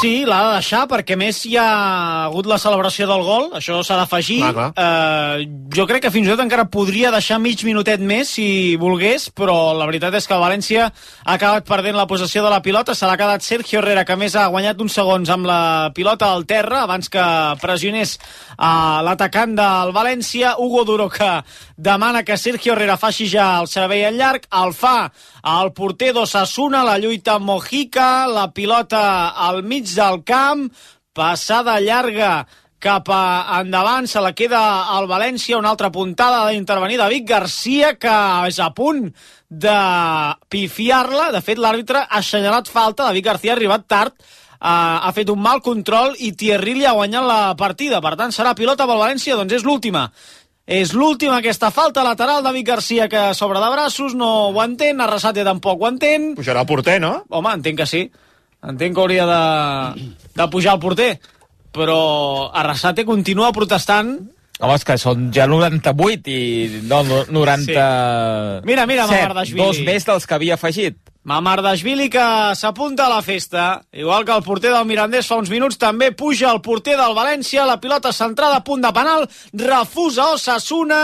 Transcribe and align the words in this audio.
Sí, 0.00 0.12
l'ha 0.28 0.38
de 0.46 0.52
deixar 0.60 0.84
perquè 0.90 1.16
més 1.18 1.40
hi 1.48 1.56
ha 1.58 1.66
hagut 2.26 2.46
la 2.46 2.58
celebració 2.62 3.08
del 3.10 3.24
gol, 3.26 3.48
això 3.58 3.80
s'ha 3.84 3.98
d'afegir. 3.98 4.38
Eh, 4.78 5.46
jo 5.74 5.86
crec 5.90 6.04
que 6.06 6.12
fins 6.14 6.28
i 6.28 6.32
tot 6.32 6.42
encara 6.44 6.68
podria 6.70 7.10
deixar 7.14 7.40
mig 7.42 7.64
minutet 7.66 8.00
més 8.00 8.30
si 8.36 8.76
volgués, 8.80 9.28
però 9.34 9.74
la 9.76 9.88
veritat 9.90 10.14
és 10.14 10.26
que 10.28 10.36
el 10.36 10.44
València 10.44 10.86
ha 10.86 11.34
acabat 11.34 11.66
perdent 11.68 11.98
la 11.98 12.06
possessió 12.06 12.44
de 12.44 12.52
la 12.52 12.62
pilota, 12.62 12.94
se 12.94 13.08
l'ha 13.08 13.18
quedat 13.18 13.42
Sergio 13.42 13.80
Herrera, 13.80 14.04
que 14.06 14.14
a 14.14 14.20
més 14.20 14.36
ha 14.36 14.46
guanyat 14.52 14.80
uns 14.80 14.94
segons 14.96 15.30
amb 15.34 15.48
la 15.50 15.60
pilota 15.94 16.30
al 16.32 16.46
terra 16.46 16.84
abans 16.84 17.10
que 17.10 17.26
pressionés 17.62 18.16
a 18.56 19.02
l'atacant 19.04 19.56
del 19.58 19.94
València, 19.96 20.56
Hugo 20.58 20.84
Duro, 20.84 21.08
que 21.10 21.42
demana 21.76 22.22
que 22.24 22.38
Sergio 22.38 22.74
Herrera 22.74 22.96
faci 22.96 23.26
ja 23.28 23.56
el 23.60 23.68
servei 23.68 24.06
en 24.06 24.16
llarg, 24.16 24.46
el 24.62 24.72
fa 24.76 25.10
el 25.46 25.70
porter 25.76 26.12
d'Ossassuna, 26.14 26.82
la 26.82 26.96
lluita 26.98 27.38
Mojica, 27.38 28.26
la 28.26 28.48
pilota 28.50 29.28
al 29.30 29.55
mig 29.62 29.88
del 29.94 30.22
camp, 30.26 30.68
passada 31.16 31.80
llarga 31.80 32.46
cap 32.78 33.08
a 33.08 33.60
endavant, 33.60 34.06
se 34.06 34.20
la 34.20 34.34
queda 34.36 34.60
al 34.92 35.08
València, 35.08 35.58
una 35.58 35.72
altra 35.72 35.90
puntada 35.90 36.44
d'intervenir 36.50 37.00
David 37.00 37.28
Garcia, 37.28 37.94
que 37.98 38.16
és 38.50 38.60
a 38.60 38.70
punt 38.76 39.08
de 39.48 39.76
pifiar-la. 40.52 41.30
De 41.34 41.42
fet, 41.44 41.58
l'àrbitre 41.58 42.04
ha 42.04 42.20
assenyalat 42.20 42.68
falta, 42.68 43.08
David 43.08 43.30
Garcia 43.30 43.54
ha 43.54 43.56
arribat 43.56 43.86
tard, 43.88 44.14
eh, 44.16 44.68
ha 44.68 45.12
fet 45.16 45.32
un 45.32 45.40
mal 45.42 45.62
control 45.64 46.14
i 46.18 46.32
Thierry 46.36 46.76
li 46.76 46.86
ha 46.86 46.96
guanyat 46.98 47.26
la 47.26 47.40
partida. 47.56 48.02
Per 48.04 48.16
tant, 48.20 48.34
serà 48.34 48.54
pilota 48.54 48.86
pel 48.86 49.02
València, 49.02 49.38
doncs 49.38 49.56
és 49.58 49.64
l'última. 49.64 50.10
És 50.66 50.92
l'última 50.98 51.38
aquesta 51.38 51.70
falta 51.70 52.02
lateral, 52.02 52.42
David 52.42 52.66
Garcia, 52.66 53.08
que 53.08 53.32
sobre 53.38 53.60
de 53.62 53.68
braços, 53.70 54.14
no 54.18 54.50
ho 54.50 54.62
entén, 54.64 55.00
Arrasate 55.00 55.44
tampoc 55.46 55.80
ho 55.80 55.88
entén. 55.88 56.34
Pujarà 56.34 56.66
el 56.66 56.66
porter, 56.66 57.00
no? 57.00 57.20
Home, 57.30 57.52
entenc 57.54 57.78
que 57.78 57.86
sí. 57.86 58.10
Entenc 58.64 58.96
que 58.96 59.02
hauria 59.02 59.26
de, 59.28 60.06
de 60.36 60.48
pujar 60.52 60.76
el 60.76 60.80
porter. 60.82 61.10
Però 61.76 61.98
Arrasate 62.56 63.04
continua 63.04 63.52
protestant. 63.52 64.16
Home, 64.56 64.72
és 64.78 64.86
que 64.88 64.96
són 64.96 65.28
ja 65.36 65.44
98 65.50 66.32
i... 66.32 66.80
No, 66.88 67.02
no 67.04 67.24
90... 67.28 67.66
Sí. 67.66 67.76
Mira, 68.68 68.86
mira, 68.88 69.04
Mamardashvili. 69.10 69.60
Dos 69.60 69.82
més 69.84 70.08
dels 70.08 70.24
que 70.24 70.38
havia 70.38 70.56
afegit. 70.56 70.96
Mamardashvili 71.26 72.04
que 72.06 72.24
s'apunta 72.54 73.08
a 73.08 73.10
la 73.10 73.20
festa, 73.20 73.82
igual 73.90 74.24
que 74.24 74.30
el 74.30 74.44
porter 74.46 74.70
del 74.70 74.84
Mirandés 74.86 75.26
fa 75.26 75.40
uns 75.40 75.48
minuts, 75.50 75.74
també 75.74 76.12
puja 76.14 76.52
el 76.52 76.60
porter 76.62 76.94
del 76.94 77.16
València, 77.18 77.64
la 77.66 77.80
pilota 77.82 78.12
centrada 78.14 78.60
a 78.60 78.62
punt 78.62 78.84
de 78.84 78.92
penal, 78.94 79.26
refusa 79.58 80.28
Osasuna 80.36 81.00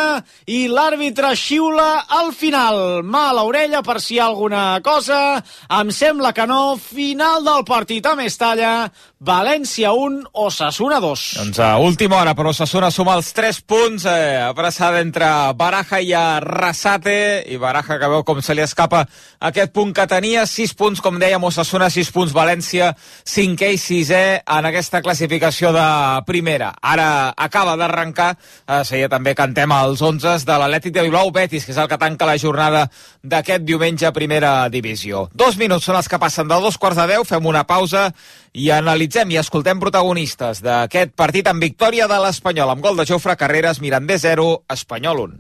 i 0.47 0.69
l'àrbitre 0.71 1.33
xiula 1.35 2.05
al 2.07 2.31
final. 2.39 3.03
Mà 3.03 3.25
a 3.33 3.35
l'orella 3.41 3.83
per 3.83 3.99
si 3.99 4.15
hi 4.15 4.21
ha 4.21 4.29
alguna 4.31 4.79
cosa, 4.87 5.43
em 5.81 5.91
sembla 5.91 6.31
que 6.31 6.47
no, 6.47 6.77
final 6.79 7.43
del 7.43 7.67
partit. 7.67 8.07
A 8.07 8.15
Mestalla, 8.15 8.93
València 9.23 9.93
1, 9.95 10.33
Osasuna 10.35 10.97
2. 10.99 11.21
Doncs 11.39 11.59
a 11.63 11.77
última 11.79 12.17
hora, 12.19 12.33
però 12.35 12.51
Osasuna 12.51 12.89
suma 12.91 13.15
els 13.15 13.29
3 13.31 13.61
punts, 13.63 14.03
eh, 14.11 14.41
abraçada 14.43 14.99
entre 14.99 15.29
Baraja 15.55 16.01
i 16.03 16.11
Arrasate, 16.13 17.45
i 17.47 17.57
Baraja 17.57 18.01
que 18.01 18.09
veu 18.11 18.25
com 18.27 18.41
se 18.43 18.57
li 18.59 18.65
escapa 18.65 19.05
aquest 19.39 19.71
punt 19.71 19.93
que 19.95 20.09
tenia, 20.11 20.43
6 20.45 20.75
punts, 20.75 21.01
com 21.01 21.21
dèiem, 21.23 21.45
Osasuna 21.45 21.87
6 21.89 22.11
punts, 22.11 22.35
València 22.35 22.97
5è 23.23 23.71
i 23.71 23.79
6è 23.79 24.43
en 24.43 24.71
aquesta 24.73 25.03
classificació 25.07 25.71
de 25.71 25.87
primera. 26.27 26.73
Ara 26.83 27.33
acaba 27.37 27.77
d'arrencar, 27.77 28.33
eh, 28.67 28.83
seia 28.83 29.09
també 29.09 29.37
cantem 29.39 29.71
els 29.71 30.03
11 30.03 30.43
de 30.45 30.59
l'Atlètic 30.59 30.99
de 30.99 31.07
Bilbao 31.07 31.31
Betis, 31.31 31.65
que 31.65 31.71
és 31.71 31.79
el 31.79 31.87
que 31.87 31.99
tanca 31.99 32.27
la 32.27 32.39
jornada 32.39 32.89
d'aquest 33.23 33.63
diumenge 33.63 34.05
a 34.05 34.13
primera 34.13 34.69
divisió. 34.69 35.29
Dos 35.33 35.57
minuts 35.57 35.85
són 35.85 35.95
els 35.95 36.09
que 36.09 36.19
passen 36.19 36.49
de 36.49 36.61
dos 36.61 36.77
quarts 36.77 36.99
de 36.99 37.07
deu, 37.07 37.23
fem 37.23 37.47
una 37.47 37.63
pausa 37.63 38.11
i 38.53 38.69
analitzem 38.71 39.12
i 39.13 39.37
escoltem 39.37 39.77
protagonistes 39.77 40.63
d'aquest 40.65 41.11
partit 41.13 41.45
amb 41.51 41.61
victòria 41.61 42.07
de 42.09 42.17
l'Espanyol 42.23 42.71
amb 42.73 42.81
gol 42.81 42.97
de 42.97 43.05
Jofre 43.05 43.35
Carreras, 43.37 43.77
Mirandés 43.85 44.23
0, 44.25 44.65
Espanyol 44.73 45.19
1. 45.21 45.35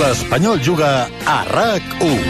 L'Espanyol 0.00 0.62
juga 0.64 1.04
a 1.28 1.44
RAC1. 1.44 2.24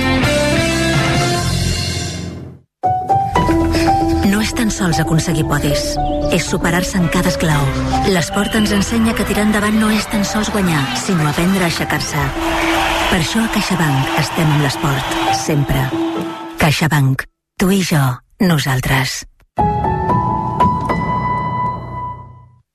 No 4.32 4.40
és 4.42 4.50
tan 4.58 4.72
sols 4.74 4.98
aconseguir 4.98 5.44
podis, 5.46 5.94
és 6.34 6.42
superar-se 6.50 6.98
en 6.98 7.06
cada 7.14 7.30
esclau. 7.30 7.62
L'esport 8.10 8.56
ens 8.58 8.74
ensenya 8.74 9.14
que 9.14 9.26
tirar 9.28 9.46
endavant 9.46 9.78
no 9.78 9.92
és 9.94 10.08
tan 10.10 10.26
sols 10.26 10.50
guanyar, 10.50 10.82
sinó 10.98 11.28
aprendre 11.30 11.62
a 11.62 11.70
aixecar-se. 11.70 12.24
Per 13.12 13.20
això 13.20 13.44
a 13.44 13.52
CaixaBank 13.54 14.18
estem 14.24 14.50
amb 14.50 14.66
l'esport, 14.66 15.14
sempre. 15.44 15.86
CaixaBank. 16.58 17.22
Tu 17.62 17.70
i 17.78 17.84
jo, 17.86 18.02
nosaltres. 18.42 19.22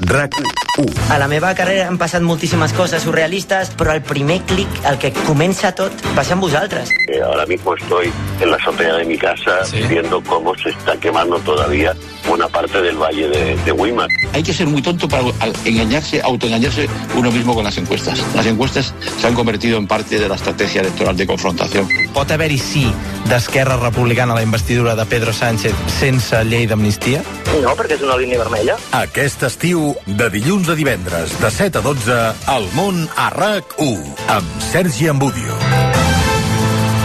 RAC 0.00 0.34
1. 0.78 0.92
A 1.10 1.18
la 1.18 1.26
meva 1.26 1.54
carrera 1.56 1.86
han 1.88 1.96
passat 1.96 2.20
moltíssimes 2.22 2.74
coses 2.76 3.02
surrealistes, 3.06 3.70
però 3.78 3.94
el 3.96 4.02
primer 4.04 4.42
clic, 4.44 4.68
el 4.84 4.98
que 5.00 5.12
comença 5.24 5.70
tot, 5.74 5.92
va 6.16 6.24
ser 6.24 6.36
amb 6.36 6.44
vosaltres. 6.44 6.90
Eh, 7.08 7.22
ahora 7.22 7.46
mismo 7.46 7.74
estoy 7.74 8.12
en 8.40 8.50
la 8.50 8.56
azotea 8.56 8.96
de 8.96 9.04
mi 9.06 9.16
casa 9.16 9.60
viendo 9.88 10.22
cómo 10.22 10.54
se 10.58 10.70
está 10.70 10.96
quemando 11.00 11.38
todavía 11.40 11.94
buena 12.28 12.48
parte 12.48 12.82
del 12.82 12.96
valle 12.96 13.28
de, 13.28 13.56
de 13.56 13.72
Weimar. 13.72 14.08
Hay 14.34 14.42
que 14.42 14.52
ser 14.52 14.66
muy 14.66 14.82
tonto 14.82 15.08
para 15.08 15.22
engañarse, 15.64 16.20
autoengañarse 16.20 16.88
uno 17.14 17.30
mismo 17.30 17.54
con 17.54 17.64
las 17.64 17.78
encuestas. 17.78 18.22
Las 18.34 18.46
encuestas 18.46 18.92
se 19.18 19.26
han 19.26 19.34
convertido 19.34 19.78
en 19.78 19.86
parte 19.86 20.18
de 20.18 20.28
la 20.28 20.34
estrategia 20.34 20.82
electoral 20.82 21.16
de 21.16 21.26
confrontación. 21.26 21.88
Pot 22.12 22.30
haver-hi 22.30 22.58
sí 22.58 22.84
d'Esquerra 23.30 23.76
Republicana 23.76 24.32
a 24.32 24.36
la 24.36 24.42
investidura 24.42 24.94
de 24.94 25.04
Pedro 25.06 25.32
Sánchez 25.32 25.74
sense 25.98 26.44
llei 26.44 26.66
d'amnistia? 26.66 27.22
No, 27.62 27.72
perquè 27.78 27.96
és 27.96 28.04
una 28.04 28.16
línia 28.20 28.38
vermella. 28.42 28.76
Aquest 28.96 29.42
estiu, 29.46 29.75
de 30.06 30.28
dilluns 30.32 30.68
a 30.72 30.76
divendres, 30.78 31.34
de 31.40 31.50
7 31.50 31.80
a 31.80 31.82
12, 31.84 32.18
al 32.52 32.68
món 32.76 33.02
a 33.16 33.28
RAC1, 33.34 34.14
amb 34.36 34.62
Sergi 34.70 35.10
Ambudio. 35.12 35.58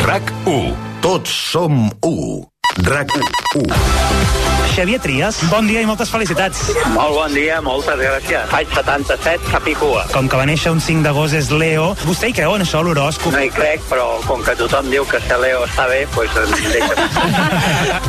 RAC1. 0.06 0.72
Tots 1.02 1.34
som 1.52 1.90
1. 2.06 2.48
RAC1. 2.86 4.12
Xavier 4.72 5.02
Trias, 5.04 5.36
bon 5.52 5.68
dia 5.68 5.82
i 5.84 5.88
moltes 5.90 6.08
felicitats. 6.14 6.62
Molt 6.94 7.12
bon 7.18 7.34
dia, 7.36 7.58
moltes 7.66 8.00
gràcies. 8.00 8.46
Faig 8.54 8.70
77, 8.72 9.50
capicua. 9.52 10.06
Com 10.14 10.30
que 10.32 10.40
va 10.40 10.46
néixer 10.48 10.72
un 10.72 10.80
5 10.80 11.04
d'agost 11.04 11.36
és 11.36 11.50
Leo, 11.52 11.92
vostè 12.06 12.30
hi 12.32 12.36
creu 12.38 12.56
en 12.56 12.64
això, 12.64 12.80
l'horòscop? 12.86 13.36
No 13.36 13.42
hi 13.44 13.52
crec, 13.52 13.84
però 13.92 14.08
com 14.24 14.40
que 14.46 14.56
tothom 14.56 14.88
diu 14.94 15.04
que 15.12 15.20
ser 15.26 15.42
Leo 15.44 15.66
està 15.68 15.90
bé, 15.92 16.06
doncs 16.16 16.64
deixa'm. 16.72 18.00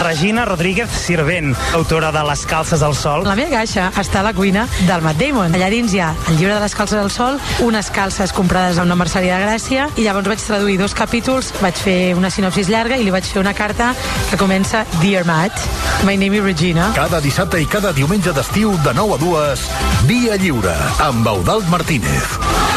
Regina 0.00 0.46
Rodríguez 0.46 0.88
Sirvent, 0.90 1.54
autora 1.74 2.10
de 2.10 2.22
Les 2.24 2.46
calces 2.46 2.82
al 2.82 2.94
sol. 2.96 3.24
La 3.28 3.36
meva 3.36 3.52
caixa 3.52 3.90
està 4.00 4.22
a 4.22 4.24
la 4.24 4.32
cuina 4.32 4.64
del 4.88 5.04
Matt 5.04 5.20
Damon. 5.20 5.52
Allà 5.54 5.68
dins 5.72 5.92
hi 5.92 6.00
ha 6.00 6.14
el 6.30 6.38
llibre 6.38 6.54
de 6.54 6.62
les 6.64 6.74
calces 6.74 6.98
al 6.98 7.10
sol, 7.12 7.36
unes 7.60 7.90
calces 7.92 8.32
comprades 8.32 8.78
a 8.78 8.86
una 8.88 8.96
merceria 8.96 9.36
de 9.36 9.44
Gràcia, 9.44 9.90
i 10.00 10.06
llavors 10.08 10.30
vaig 10.32 10.40
traduir 10.40 10.78
dos 10.80 10.96
capítols, 10.96 11.52
vaig 11.60 11.76
fer 11.76 11.98
una 12.16 12.32
sinopsis 12.32 12.72
llarga 12.72 12.96
i 12.96 13.04
li 13.04 13.12
vaig 13.12 13.28
fer 13.28 13.44
una 13.44 13.54
carta 13.54 13.92
que 14.30 14.40
comença 14.40 14.86
Dear 15.02 15.26
Matt, 15.28 15.60
my 16.08 16.16
name 16.16 16.40
is 16.40 16.44
Regina. 16.44 16.90
Cada 16.96 17.20
dissabte 17.20 17.60
i 17.60 17.68
cada 17.68 17.92
diumenge 17.92 18.32
d'estiu 18.32 18.72
de 18.80 18.96
9 18.96 19.18
a 19.18 19.22
2, 19.26 19.68
Via 20.08 20.40
Lliure, 20.40 20.76
amb 21.10 21.28
Eudald 21.36 21.68
Martínez. 21.68 22.69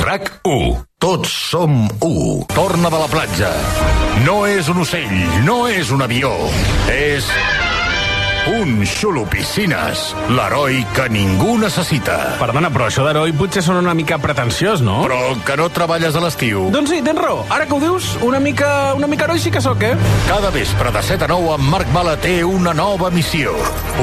RAC 0.00 0.30
1. 0.48 0.76
Tots 0.98 1.28
som 1.50 1.74
1. 2.00 2.46
Torna 2.54 2.88
de 2.88 3.00
la 3.02 3.08
platja. 3.12 3.50
No 4.24 4.46
és 4.48 4.70
un 4.72 4.80
ocell, 4.80 5.12
no 5.44 5.66
és 5.68 5.90
un 5.92 6.00
avió. 6.06 6.32
És 6.88 7.28
un 8.50 8.84
xolopiscines, 8.84 10.02
l'heroi 10.36 10.82
que 10.94 11.06
ningú 11.08 11.56
necessita. 11.60 12.16
Perdona, 12.40 12.68
però 12.72 12.88
això 12.88 13.04
d'heroi 13.06 13.32
potser 13.36 13.62
són 13.64 13.78
una 13.80 13.94
mica 13.96 14.18
pretensiós, 14.20 14.82
no? 14.84 14.98
Però 15.06 15.32
que 15.46 15.56
no 15.56 15.70
treballes 15.72 16.16
a 16.16 16.22
l'estiu. 16.24 16.66
Doncs 16.74 16.92
sí, 16.92 17.00
tens 17.06 17.20
raó. 17.20 17.44
Ara 17.54 17.66
que 17.68 17.76
ho 17.76 17.80
dius, 17.80 18.10
una 18.26 18.40
mica, 18.44 18.68
una 18.98 19.08
mica 19.10 19.24
heroi 19.28 19.40
sí 19.40 19.52
que 19.54 19.62
sóc, 19.64 19.82
eh? 19.82 19.94
Cada 20.28 20.52
vespre 20.54 20.92
de 20.92 21.02
7 21.02 21.24
a 21.24 21.30
9 21.32 21.56
en 21.56 21.68
Marc 21.72 21.92
Bala 21.96 22.16
té 22.20 22.36
una 22.44 22.74
nova 22.76 23.10
missió. 23.14 23.54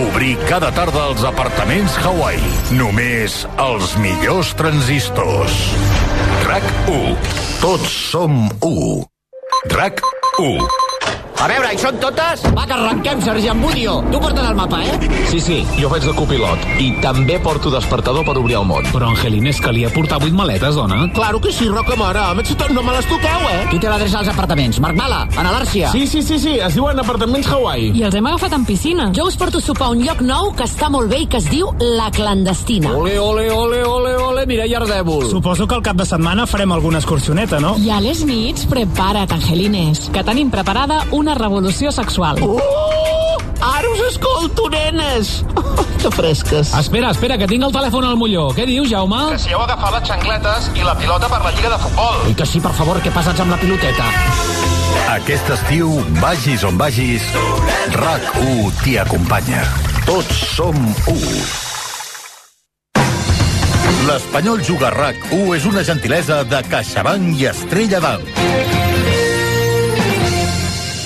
Obrir 0.07 0.35
cada 0.49 0.71
tarda 0.75 1.07
els 1.11 1.25
apartaments 1.27 1.97
Hawaii. 2.01 2.55
Només 2.79 3.43
els 3.61 3.95
millors 4.01 4.55
transistors. 4.57 5.59
RAC 6.47 6.65
1. 6.89 7.17
Tots 7.61 7.99
som 8.11 8.47
1. 8.61 9.03
RAC 9.75 10.01
1. 10.39 10.90
A 11.41 11.47
veure, 11.49 11.71
hi 11.73 11.79
són 11.81 11.95
totes? 11.97 12.43
Va, 12.53 12.67
que 12.69 12.75
arrenquem, 12.75 13.21
sergent 13.25 13.63
Budio. 13.63 13.95
Tu 14.13 14.19
portes 14.21 14.45
el 14.45 14.53
mapa, 14.53 14.83
eh? 14.85 15.07
Sí, 15.31 15.39
sí, 15.41 15.55
jo 15.79 15.87
faig 15.89 16.03
de 16.05 16.11
copilot. 16.13 16.65
I 16.77 16.91
també 17.01 17.39
porto 17.41 17.71
despertador 17.73 18.21
per 18.27 18.35
obrir 18.37 18.59
el 18.59 18.67
món. 18.69 18.85
Però, 18.93 19.07
Angelines, 19.09 19.57
calia 19.65 19.89
portar 19.89 20.19
vuit 20.21 20.35
maletes, 20.37 20.77
dona. 20.77 20.99
Claro 21.15 21.41
que 21.41 21.49
sí, 21.49 21.65
Roca 21.65 21.95
Mare. 21.97 22.21
A 22.21 22.35
més, 22.37 22.51
no 22.69 22.83
me 22.85 22.93
les 22.93 23.09
toqueu, 23.09 23.47
eh? 23.49 23.63
Qui 23.71 23.79
té 23.81 23.89
l'adreça 23.89 24.19
als 24.19 24.29
apartaments? 24.29 24.77
Marc 24.85 24.99
Mala, 24.99 25.23
a 25.33 25.45
l'Àrcia. 25.47 25.89
Sí, 25.95 26.05
sí, 26.05 26.21
sí, 26.21 26.37
sí, 26.43 26.53
es 26.61 26.77
diuen 26.77 27.01
apartaments 27.01 27.49
Hawaii. 27.49 27.89
I 27.97 28.05
els 28.05 28.19
hem 28.19 28.29
agafat 28.29 28.53
en 28.59 28.67
piscina. 28.69 29.09
Jo 29.17 29.25
us 29.25 29.39
porto 29.41 29.57
a 29.57 29.65
sopar 29.65 29.89
a 29.89 29.95
un 29.95 30.05
lloc 30.05 30.21
nou 30.21 30.53
que 30.53 30.69
està 30.69 30.91
molt 30.93 31.09
bé 31.09 31.23
i 31.23 31.27
que 31.27 31.41
es 31.41 31.49
diu 31.49 31.73
La 31.81 32.11
Clandestina. 32.13 32.93
Ole, 32.93 33.17
ole, 33.17 33.47
ole, 33.49 33.81
ole, 33.81 34.13
ole, 34.27 34.45
mira, 34.45 34.69
Ardèvol. 34.77 35.25
Suposo 35.33 35.65
que 35.65 35.73
al 35.73 35.81
cap 35.81 35.97
de 35.97 36.05
setmana 36.05 36.45
farem 36.45 36.77
alguna 36.77 37.01
excursioneta, 37.01 37.59
no? 37.59 37.73
I 37.81 37.89
a 37.89 37.99
les 37.99 38.21
nits, 38.29 38.69
prepara't, 38.69 39.33
Angelines, 39.33 40.05
que 40.13 40.23
tenim 40.27 40.53
preparada 40.53 41.01
una 41.09 41.30
revolució 41.35 41.91
sexual. 41.91 42.41
Uh! 42.41 42.59
Ara 43.61 43.89
us 43.93 43.99
escolto, 44.09 44.69
nenes! 44.73 45.45
Oh, 45.55 45.85
que 46.01 46.09
fresques. 46.09 46.73
Espera, 46.73 47.11
espera, 47.11 47.37
que 47.37 47.45
tinc 47.47 47.63
el 47.67 47.73
telèfon 47.75 48.07
al 48.07 48.17
molló. 48.17 48.47
Què 48.57 48.65
dius, 48.65 48.89
Jaume? 48.89 49.19
Que 49.35 49.39
si 49.43 49.53
heu 49.53 49.61
agafat 49.61 49.99
les 49.99 50.09
xancletes 50.09 50.71
i 50.73 50.85
la 50.87 50.95
pilota 50.97 51.29
per 51.29 51.43
la 51.45 51.53
Lliga 51.53 51.69
de 51.75 51.79
Futbol. 51.83 52.25
I 52.31 52.33
que 52.39 52.47
sí, 52.49 52.61
per 52.63 52.73
favor, 52.77 52.97
que 53.05 53.13
passats 53.13 53.43
amb 53.43 53.53
la 53.53 53.59
piloteta. 53.61 54.09
Aquest 55.13 55.53
estiu, 55.53 55.93
vagis 56.17 56.65
on 56.67 56.77
vagis, 56.81 57.25
RAC1 58.01 58.81
t'hi 58.81 58.97
acompanya. 59.03 59.65
Tots 60.09 60.45
som 60.55 60.77
u. 61.11 61.17
L'Espanyol 64.07 64.63
Juga 64.65 64.89
RAC1 64.95 65.57
és 65.59 65.69
una 65.69 65.85
gentilesa 65.85 66.41
de 66.49 66.63
CaixaBank 66.71 67.35
i 67.37 67.51
Estrella 67.53 68.01
d'Alt. 68.01 68.70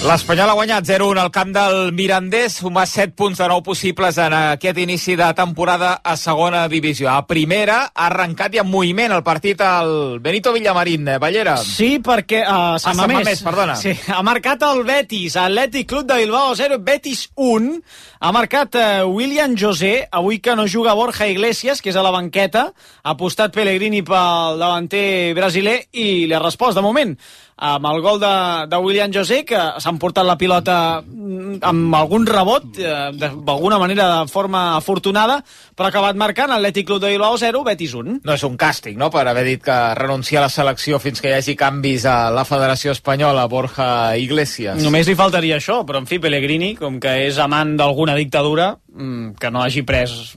L'Espanyol 0.05 0.51
ha 0.51 0.53
guanyat 0.53 0.85
0-1 0.85 1.17
al 1.17 1.31
camp 1.33 1.49
del 1.49 1.87
Mirandés, 1.97 2.59
suma 2.59 2.83
7 2.85 3.15
punts 3.17 3.39
de 3.41 3.45
nou 3.49 3.63
possibles 3.65 4.19
en 4.21 4.35
aquest 4.37 4.77
inici 4.77 5.15
de 5.17 5.25
temporada 5.33 5.95
a 6.05 6.13
segona 6.13 6.67
divisió. 6.69 7.07
A 7.09 7.23
primera 7.25 7.79
ha 7.87 8.05
arrencat 8.05 8.53
i 8.53 8.61
en 8.61 8.69
moviment 8.69 9.15
el 9.15 9.23
partit 9.25 9.63
al 9.65 10.19
Benito 10.21 10.53
Villamarín, 10.53 11.07
eh, 11.09 11.17
Ballera. 11.17 11.55
Sí, 11.57 11.97
perquè... 12.05 12.43
Uh, 12.43 12.75
Sant 12.77 12.93
Sant 12.93 12.99
Mamés, 12.99 13.23
Mamés, 13.23 13.41
perdona. 13.47 13.77
Sí, 13.81 13.95
ha 14.13 14.21
marcat 14.21 14.61
el 14.67 14.83
Betis, 14.85 15.39
Atlètic 15.41 15.89
Club 15.89 16.05
de 16.11 16.19
Bilbao 16.21 16.53
0, 16.53 16.77
Betis 16.85 17.23
1. 17.33 17.73
Ha 18.21 18.33
marcat 18.35 18.77
uh, 18.77 19.07
William 19.09 19.57
José, 19.57 19.95
avui 20.11 20.37
que 20.37 20.53
no 20.53 20.67
juga 20.69 20.93
Borja 20.93 21.25
Iglesias, 21.25 21.81
que 21.81 21.89
és 21.89 21.97
a 21.97 22.05
la 22.05 22.13
banqueta. 22.13 22.67
Ha 23.01 23.15
apostat 23.17 23.57
Pellegrini 23.57 24.03
pel 24.05 24.61
davanter 24.61 25.33
brasiler 25.33 25.79
i 25.97 26.27
li 26.29 26.37
ha 26.37 26.45
respost, 26.45 26.77
de 26.77 26.85
moment, 26.85 27.17
amb 27.55 27.87
el 27.87 28.01
gol 28.03 28.19
de, 28.19 28.67
de 28.67 28.77
William 28.83 29.11
José, 29.13 29.43
que 29.47 29.55
s'ha 29.55 29.91
emportat 29.93 30.27
la 30.27 30.35
pilota 30.37 30.99
mm, 30.99 31.61
amb 31.63 31.95
algun 31.95 32.25
rebot, 32.27 32.67
eh, 32.77 33.11
d'alguna 33.15 33.79
manera 33.79 34.07
de 34.11 34.31
forma 34.31 34.75
afortunada, 34.75 35.37
però 35.75 35.87
ha 35.87 35.93
acabat 35.93 36.19
marcant 36.19 36.51
Atlètic 36.51 36.89
Club 36.89 37.01
de 37.03 37.13
Bilbao 37.13 37.37
0, 37.39 37.63
Betis 37.63 37.95
1. 37.95 38.19
No 38.27 38.35
és 38.35 38.43
un 38.47 38.57
càstig, 38.59 38.99
no?, 38.99 39.09
per 39.13 39.23
haver 39.31 39.45
dit 39.47 39.63
que 39.63 39.77
renuncia 39.95 40.41
a 40.41 40.45
la 40.47 40.51
selecció 40.51 40.99
fins 40.99 41.23
que 41.23 41.31
hi 41.31 41.37
hagi 41.37 41.55
canvis 41.59 42.07
a 42.11 42.17
la 42.35 42.43
Federació 42.47 42.91
Espanyola, 42.95 43.47
Borja 43.51 43.89
Iglesias. 44.19 44.81
Només 44.83 45.07
li 45.07 45.15
faltaria 45.15 45.59
això, 45.61 45.83
però 45.87 46.03
en 46.03 46.09
fi, 46.11 46.19
Pellegrini, 46.19 46.73
com 46.79 46.99
que 46.99 47.21
és 47.29 47.39
amant 47.39 47.77
d'alguna 47.79 48.17
dictadura, 48.19 48.73
mm, 48.91 49.37
que 49.39 49.51
no 49.51 49.63
hagi 49.63 49.85
pres 49.87 50.35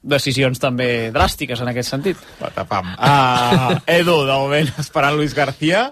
decisions 0.00 0.60
també 0.60 1.10
dràstiques 1.12 1.60
en 1.60 1.70
aquest 1.72 1.92
sentit. 1.92 2.20
Patapam. 2.40 2.94
Uh, 2.96 3.80
Edu, 3.98 4.22
de 4.28 4.36
moment, 4.36 4.70
esperant 4.80 5.16
Luis 5.16 5.34
García. 5.36 5.90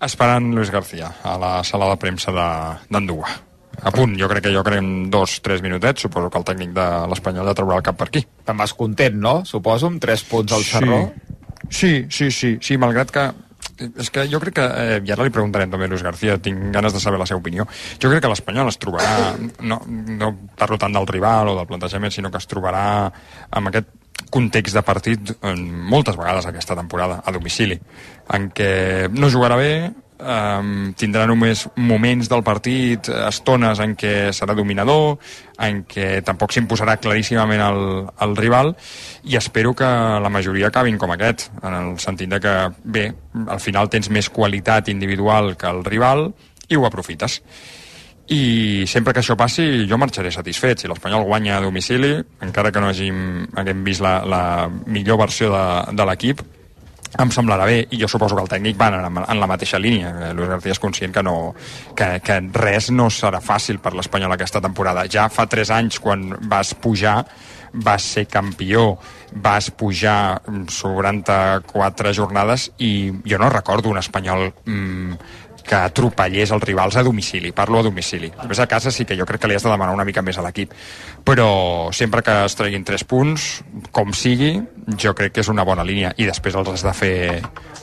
Esperant 0.00 0.52
Luis 0.54 0.70
García 0.70 1.10
a 1.22 1.36
la 1.38 1.64
sala 1.64 1.88
de 1.90 1.96
premsa 1.96 2.32
de- 2.32 2.78
d'Andúa. 2.90 3.28
A 3.82 3.90
punt, 3.90 4.14
jo 4.20 4.28
crec 4.30 4.44
que 4.44 4.52
jo 4.54 4.62
crec 4.62 4.78
en 4.78 5.10
dos, 5.10 5.40
tres 5.42 5.60
minutets, 5.60 6.00
suposo 6.02 6.30
que 6.30 6.38
el 6.38 6.44
tècnic 6.44 6.70
de 6.76 6.84
l'Espanyol 7.10 7.48
ja 7.50 7.54
traurà 7.58 7.76
el 7.80 7.82
cap 7.82 7.96
per 7.98 8.06
aquí. 8.08 8.22
Te'n 8.46 8.56
vas 8.56 8.72
content, 8.74 9.16
no? 9.18 9.44
Suposo, 9.44 9.88
amb 9.90 10.00
3 10.00 10.22
punts 10.30 10.52
al 10.52 10.62
Xerró. 10.62 11.12
Sí, 11.70 12.06
sí, 12.08 12.30
sí, 12.30 12.58
sí, 12.62 12.76
malgrat 12.78 13.10
que 13.10 13.32
és 13.98 14.10
que 14.14 14.28
jo 14.30 14.38
crec 14.38 14.54
que, 14.54 14.64
eh, 14.64 15.00
i 15.04 15.10
ara 15.10 15.24
li 15.24 15.30
preguntarem 15.34 15.68
també 15.70 15.86
a 15.86 15.88
Luis 15.88 16.02
García, 16.04 16.36
tinc 16.38 16.70
ganes 16.72 16.92
de 16.94 17.00
saber 17.00 17.18
la 17.18 17.26
seva 17.26 17.40
opinió, 17.40 17.66
jo 18.00 18.08
crec 18.10 18.22
que 18.22 18.28
l'Espanyol 18.30 18.68
es 18.68 18.78
trobarà, 18.78 19.34
no, 19.66 19.80
no 19.88 20.28
parlo 20.56 20.78
tant 20.78 20.92
del 20.94 21.08
rival 21.08 21.48
o 21.48 21.56
del 21.56 21.66
plantejament, 21.66 22.12
sinó 22.12 22.30
que 22.30 22.38
es 22.38 22.46
trobarà 22.46 23.10
amb 23.50 23.68
aquest 23.72 23.88
context 24.34 24.74
de 24.74 24.82
partit 24.82 25.34
eh, 25.36 25.54
moltes 25.94 26.16
vegades 26.18 26.46
aquesta 26.48 26.76
temporada, 26.78 27.20
a 27.24 27.34
domicili, 27.34 27.78
en 28.34 28.48
què 28.54 28.72
no 29.14 29.30
jugarà 29.30 29.58
bé, 29.60 29.74
eh, 30.18 30.62
tindrà 30.98 31.26
només 31.30 31.66
moments 31.76 32.30
del 32.30 32.42
partit, 32.46 33.10
estones 33.28 33.82
en 33.84 33.94
què 33.98 34.32
serà 34.34 34.56
dominador, 34.58 35.20
en 35.62 35.84
què 35.90 36.08
tampoc 36.26 36.54
s'imposarà 36.54 36.96
claríssimament 37.02 37.62
el, 37.62 37.84
el 38.26 38.34
rival, 38.40 38.74
i 39.30 39.38
espero 39.38 39.74
que 39.78 39.86
la 40.26 40.32
majoria 40.32 40.72
acabin 40.72 40.98
com 40.98 41.14
aquest, 41.14 41.48
en 41.62 41.78
el 41.78 41.94
sentit 42.02 42.34
de 42.34 42.42
que, 42.42 42.56
bé, 42.84 43.06
al 43.46 43.62
final 43.62 43.92
tens 43.92 44.10
més 44.10 44.30
qualitat 44.30 44.90
individual 44.90 45.54
que 45.60 45.70
el 45.70 45.84
rival 45.86 46.28
i 46.68 46.78
ho 46.78 46.86
aprofites 46.88 47.42
i 48.32 48.84
sempre 48.88 49.12
que 49.12 49.20
això 49.20 49.36
passi 49.36 49.84
jo 49.88 49.98
marxaré 50.00 50.30
satisfet. 50.32 50.80
Si 50.80 50.88
l'Espanyol 50.88 51.26
guanya 51.28 51.58
a 51.58 51.62
domicili 51.64 52.14
encara 52.44 52.72
que 52.72 52.80
no 52.80 52.88
hàgim, 52.88 53.46
haguem 53.54 53.84
vist 53.84 54.04
la, 54.04 54.20
la 54.24 54.42
millor 54.68 55.20
versió 55.26 55.52
de, 55.52 55.64
de 55.96 56.06
l'equip 56.08 56.44
em 57.20 57.30
semblarà 57.30 57.66
bé. 57.68 57.78
I 57.94 58.00
jo 58.00 58.08
suposo 58.10 58.34
que 58.34 58.42
el 58.42 58.50
tècnic 58.50 58.78
va 58.80 58.88
en, 58.90 59.18
en 59.22 59.40
la 59.40 59.48
mateixa 59.50 59.78
línia. 59.78 60.32
Luis 60.34 60.50
García 60.50 60.74
és 60.74 60.82
conscient 60.82 61.14
que, 61.14 61.22
no, 61.22 61.54
que, 61.96 62.18
que 62.24 62.40
res 62.56 62.90
no 62.90 63.10
serà 63.12 63.42
fàcil 63.44 63.78
per 63.82 63.94
l'Espanyol 63.94 64.34
aquesta 64.34 64.62
temporada. 64.64 65.06
Ja 65.10 65.28
fa 65.30 65.46
3 65.50 65.74
anys 65.78 66.00
quan 66.02 66.32
vas 66.50 66.74
pujar 66.74 67.20
vas 67.74 68.02
ser 68.02 68.26
campió. 68.26 68.98
Vas 69.34 69.70
pujar 69.70 70.40
mm, 70.46 70.68
sobre 70.70 71.10
44 71.24 72.12
jornades 72.14 72.70
i 72.78 73.10
jo 73.26 73.38
no 73.38 73.50
recordo 73.50 73.90
un 73.90 73.98
espanyol 73.98 74.52
mm, 74.64 75.14
que 75.64 75.76
atropellés 75.76 76.52
els 76.52 76.62
rivals 76.62 76.96
a 77.00 77.02
domicili, 77.02 77.52
parlo 77.56 77.80
a 77.80 77.86
domicili. 77.86 78.28
Després 78.30 78.60
a 78.60 78.68
casa 78.70 78.92
sí 78.92 79.06
que 79.08 79.16
jo 79.16 79.26
crec 79.26 79.40
que 79.42 79.48
li 79.48 79.56
has 79.56 79.64
de 79.64 79.72
demanar 79.72 79.94
una 79.96 80.04
mica 80.04 80.22
més 80.22 80.38
a 80.38 80.44
l'equip, 80.44 80.74
però 81.24 81.90
sempre 81.92 82.22
que 82.22 82.36
es 82.44 82.56
treguin 82.58 82.84
3 82.84 83.06
punts, 83.08 83.48
com 83.90 84.12
sigui, 84.12 84.58
jo 85.00 85.14
crec 85.16 85.32
que 85.34 85.44
és 85.44 85.48
una 85.48 85.64
bona 85.64 85.86
línia 85.86 86.12
i 86.20 86.28
després 86.28 86.54
els 86.60 86.68
has 86.74 86.84
de 86.84 86.92
fer 86.96 87.16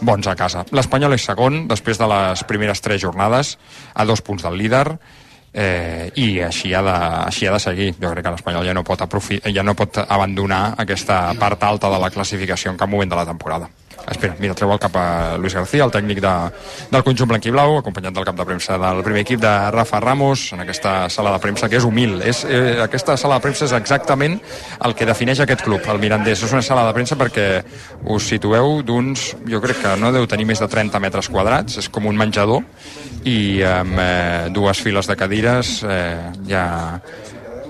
bons 0.01 0.29
a 0.29 0.37
casa. 0.37 0.65
L'Espanyol 0.71 1.17
és 1.17 1.25
segon 1.25 1.65
després 1.71 1.97
de 1.97 2.07
les 2.13 2.45
primeres 2.49 2.85
3 2.85 3.01
jornades, 3.01 3.57
a 3.93 4.05
dos 4.05 4.21
punts 4.21 4.45
del 4.45 4.57
líder, 4.61 4.85
eh, 5.53 6.11
i 6.15 6.39
així 6.45 6.73
ha, 6.73 6.81
de, 6.85 6.95
així 7.27 7.47
ha 7.47 7.55
de 7.55 7.59
seguir. 7.59 7.91
Jo 7.99 8.13
crec 8.13 8.25
que 8.25 8.35
l'Espanyol 8.37 8.67
ja, 8.69 8.75
no 8.77 8.85
pot 8.87 9.03
ja 9.51 9.63
no 9.63 9.75
pot 9.75 10.03
abandonar 10.07 10.75
aquesta 10.77 11.23
part 11.39 11.63
alta 11.63 11.89
de 11.89 11.99
la 11.99 12.11
classificació 12.11 12.71
en 12.71 12.77
cap 12.77 12.89
moment 12.89 13.09
de 13.09 13.19
la 13.19 13.25
temporada. 13.25 13.69
Espera, 14.09 14.35
mira, 14.39 14.55
treu 14.57 14.71
el 14.73 14.79
cap 14.81 14.95
a 14.97 15.37
Luis 15.37 15.53
García, 15.53 15.85
el 15.85 15.91
tècnic 15.93 16.21
de, 16.23 16.33
del 16.91 17.03
conjunt 17.05 17.29
blanquiblau, 17.29 17.77
acompanyat 17.79 18.15
del 18.15 18.25
cap 18.27 18.37
de 18.37 18.45
premsa 18.47 18.77
del 18.81 19.03
primer 19.05 19.23
equip 19.25 19.41
de 19.43 19.51
Rafa 19.71 19.99
Ramos, 20.03 20.47
en 20.55 20.63
aquesta 20.63 21.09
sala 21.09 21.33
de 21.35 21.41
premsa 21.43 21.69
que 21.69 21.77
és 21.79 21.87
humil. 21.87 22.17
És, 22.25 22.43
eh, 22.45 22.79
aquesta 22.83 23.17
sala 23.17 23.37
de 23.37 23.45
premsa 23.45 23.67
és 23.67 23.75
exactament 23.77 24.39
el 24.85 24.95
que 24.97 25.07
defineix 25.09 25.43
aquest 25.43 25.65
club, 25.67 25.85
el 25.87 26.01
Mirandés. 26.01 26.43
És 26.43 26.53
una 26.53 26.63
sala 26.65 26.87
de 26.87 26.95
premsa 26.97 27.17
perquè 27.19 27.47
us 28.05 28.29
situeu 28.33 28.81
d'uns, 28.83 29.35
jo 29.47 29.61
crec 29.63 29.83
que 29.83 29.95
no 30.01 30.11
deu 30.11 30.27
tenir 30.27 30.47
més 30.49 30.61
de 30.61 30.69
30 30.71 30.99
metres 30.99 31.29
quadrats, 31.29 31.77
és 31.81 31.89
com 31.89 32.09
un 32.09 32.17
menjador, 32.17 32.65
i 33.23 33.61
amb 33.67 33.99
eh, 34.01 34.47
dues 34.53 34.81
files 34.81 35.07
de 35.07 35.15
cadires 35.15 35.81
eh, 35.85 36.31
ja 36.49 36.65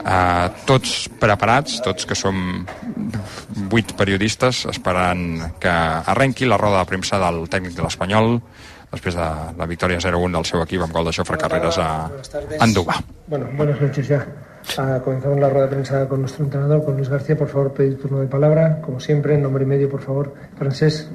eh, 0.06 0.50
tots 0.66 1.10
preparats, 1.22 1.80
tots 1.86 2.08
que 2.10 2.18
som 2.18 2.66
vuit 3.72 3.94
periodistes 3.98 4.66
esperant 4.72 5.56
que 5.62 5.72
arrenqui 5.72 6.50
la 6.50 6.60
roda 6.62 6.82
de 6.82 6.90
premsa 6.90 7.20
del 7.22 7.46
tècnic 7.50 7.78
de 7.78 7.86
l'Espanyol 7.86 8.38
després 8.92 9.16
de 9.16 9.28
la 9.58 9.68
victòria 9.70 10.02
0-1 10.04 10.36
del 10.36 10.48
seu 10.48 10.62
equip 10.66 10.84
amb 10.84 10.94
gol 10.94 11.08
de 11.08 11.14
Xofre 11.16 11.40
Carreras 11.40 11.78
a 11.80 12.10
Andúba. 12.60 12.98
Bueno, 13.28 13.48
buenas 13.56 13.80
noches 13.80 14.08
ya. 14.08 14.26
Ah, 14.78 15.00
comenzamos 15.04 15.40
la 15.40 15.50
rueda 15.50 15.66
de 15.66 15.72
prensa 15.72 16.08
con 16.08 16.22
nuestro 16.22 16.44
entrenador, 16.44 16.84
con 16.84 16.96
Luis 16.96 17.10
García. 17.10 17.38
Por 17.38 17.48
favor, 17.48 17.74
pedir 17.74 18.00
turno 18.00 18.20
de 18.20 18.28
palabra. 18.28 18.82
Como 18.82 19.00
siempre, 19.00 19.36
en 19.36 19.44
nombre 19.44 19.64
y 19.64 19.68
medio, 19.68 19.90
por 19.90 20.02
favor. 20.02 20.34
Francés. 20.58 21.10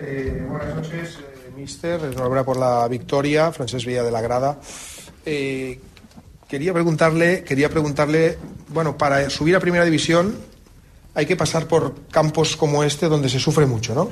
Eh, 0.00 0.46
buenas 0.48 0.74
noches, 0.76 1.18
eh, 1.18 1.50
mister. 1.56 2.00
Enhorabuena 2.04 2.44
por 2.44 2.56
la 2.56 2.88
victoria. 2.88 3.52
Francés 3.52 3.84
Villa 3.84 4.02
de 4.02 4.10
la 4.10 4.20
Grada. 4.20 4.58
Eh, 5.26 5.78
quería 6.50 6.72
preguntarle, 6.72 7.44
quería 7.44 7.68
preguntarle, 7.68 8.36
bueno, 8.68 8.98
para 8.98 9.30
subir 9.30 9.54
a 9.54 9.60
primera 9.60 9.84
división 9.84 10.34
hay 11.14 11.24
que 11.24 11.36
pasar 11.36 11.66
por 11.66 11.94
campos 12.10 12.56
como 12.56 12.82
este 12.82 13.06
donde 13.06 13.28
se 13.28 13.38
sufre 13.38 13.66
mucho, 13.66 13.94
¿no? 13.94 14.10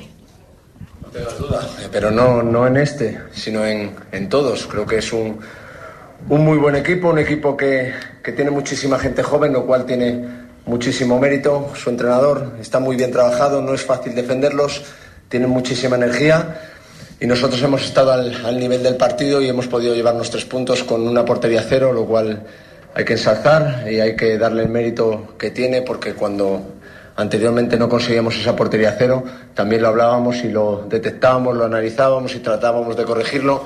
No 1.03 1.09
tengas 1.09 1.37
duda, 1.37 1.69
eh, 1.81 1.89
pero 1.91 2.13
no, 2.13 2.43
no 2.43 2.67
en 2.67 2.77
este, 2.77 3.19
sino 3.33 3.65
en, 3.65 3.95
en 4.13 4.29
todos. 4.29 4.67
Creo 4.67 4.87
que 4.87 4.99
es 4.99 5.13
un, 5.13 5.41
un 6.29 6.45
muy 6.45 6.59
buen 6.59 6.77
equipo, 6.77 7.09
un 7.11 7.19
equipo 7.19 7.57
que, 7.57 7.93
que 8.23 8.33
tiene 8.33 8.53
muchísima 8.53 8.99
gente 8.99 9.23
joven, 9.25 9.53
lo 9.53 9.67
cual 9.67 9.85
tiene 9.85 10.25
muchísimo 10.65 11.19
mérito. 11.19 11.73
Su 11.75 11.91
entrenador 11.91 12.57
está 12.61 12.79
muy 12.79 12.95
bien 12.95 13.11
trabajado, 13.11 13.63
no 13.63 13.75
es 13.75 13.85
fácil 13.85 14.15
defenderlos, 14.15 14.85
tienen 15.29 15.51
muchísima 15.51 15.97
energía 15.97 16.61
y 17.21 17.27
nosotros 17.27 17.61
hemos 17.63 17.85
estado 17.85 18.13
al, 18.13 18.59
nivel 18.59 18.83
del 18.83 18.97
partido 18.97 19.43
y 19.43 19.49
hemos 19.49 19.67
podido 19.67 19.95
llevarnos 19.95 20.31
tres 20.31 20.45
puntos 20.45 20.85
con 20.85 21.07
una 21.07 21.25
portería 21.25 21.65
cero, 21.69 21.93
lo 21.93 22.07
cual 22.07 22.45
hay 22.95 23.05
que 23.05 23.15
ensalzar 23.15 23.87
y 23.91 24.01
hay 24.01 24.15
que 24.15 24.39
darle 24.39 24.63
el 24.63 24.69
mérito 24.69 25.35
que 25.39 25.51
tiene 25.51 25.83
porque 25.83 26.15
cuando 26.15 26.63
anteriormente 27.17 27.77
no 27.77 27.89
conseguíamos 27.89 28.37
esa 28.37 28.55
portería 28.55 28.95
cero, 28.97 29.25
también 29.55 29.83
lo 29.83 29.89
hablábamos 29.89 30.37
y 30.45 30.49
lo 30.49 30.87
detectábamos, 30.89 31.57
lo 31.57 31.65
analizábamos 31.65 32.35
y 32.37 32.39
tratábamos 32.39 32.97
de 32.97 33.05
corregirlo. 33.05 33.65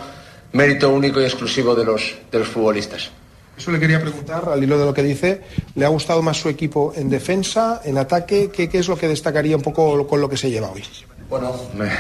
Mérito 0.52 0.90
único 0.90 1.20
y 1.20 1.24
exclusivo 1.24 1.74
de 1.74 1.84
los, 1.84 2.14
de 2.30 2.38
los 2.38 2.48
futbolistas. 2.48 3.10
Eso 3.56 3.70
le 3.70 3.78
quería 3.78 4.00
preguntar, 4.00 4.48
al 4.48 4.62
hilo 4.62 4.78
de 4.78 4.86
lo 4.86 4.94
que 4.94 5.02
dice, 5.02 5.42
¿le 5.74 5.84
ha 5.84 5.88
gustado 5.88 6.22
más 6.22 6.38
su 6.38 6.48
equipo 6.48 6.94
en 6.96 7.10
defensa, 7.10 7.82
en 7.84 7.98
ataque? 7.98 8.50
¿Qué, 8.50 8.68
qué 8.68 8.78
es 8.78 8.88
lo 8.88 8.96
que 8.96 9.08
destacaría 9.08 9.56
un 9.56 9.62
poco 9.62 10.06
con 10.06 10.20
lo 10.22 10.28
que 10.28 10.38
se 10.38 10.50
lleva 10.50 10.70
hoy? 10.70 10.82
Bueno, 11.28 11.54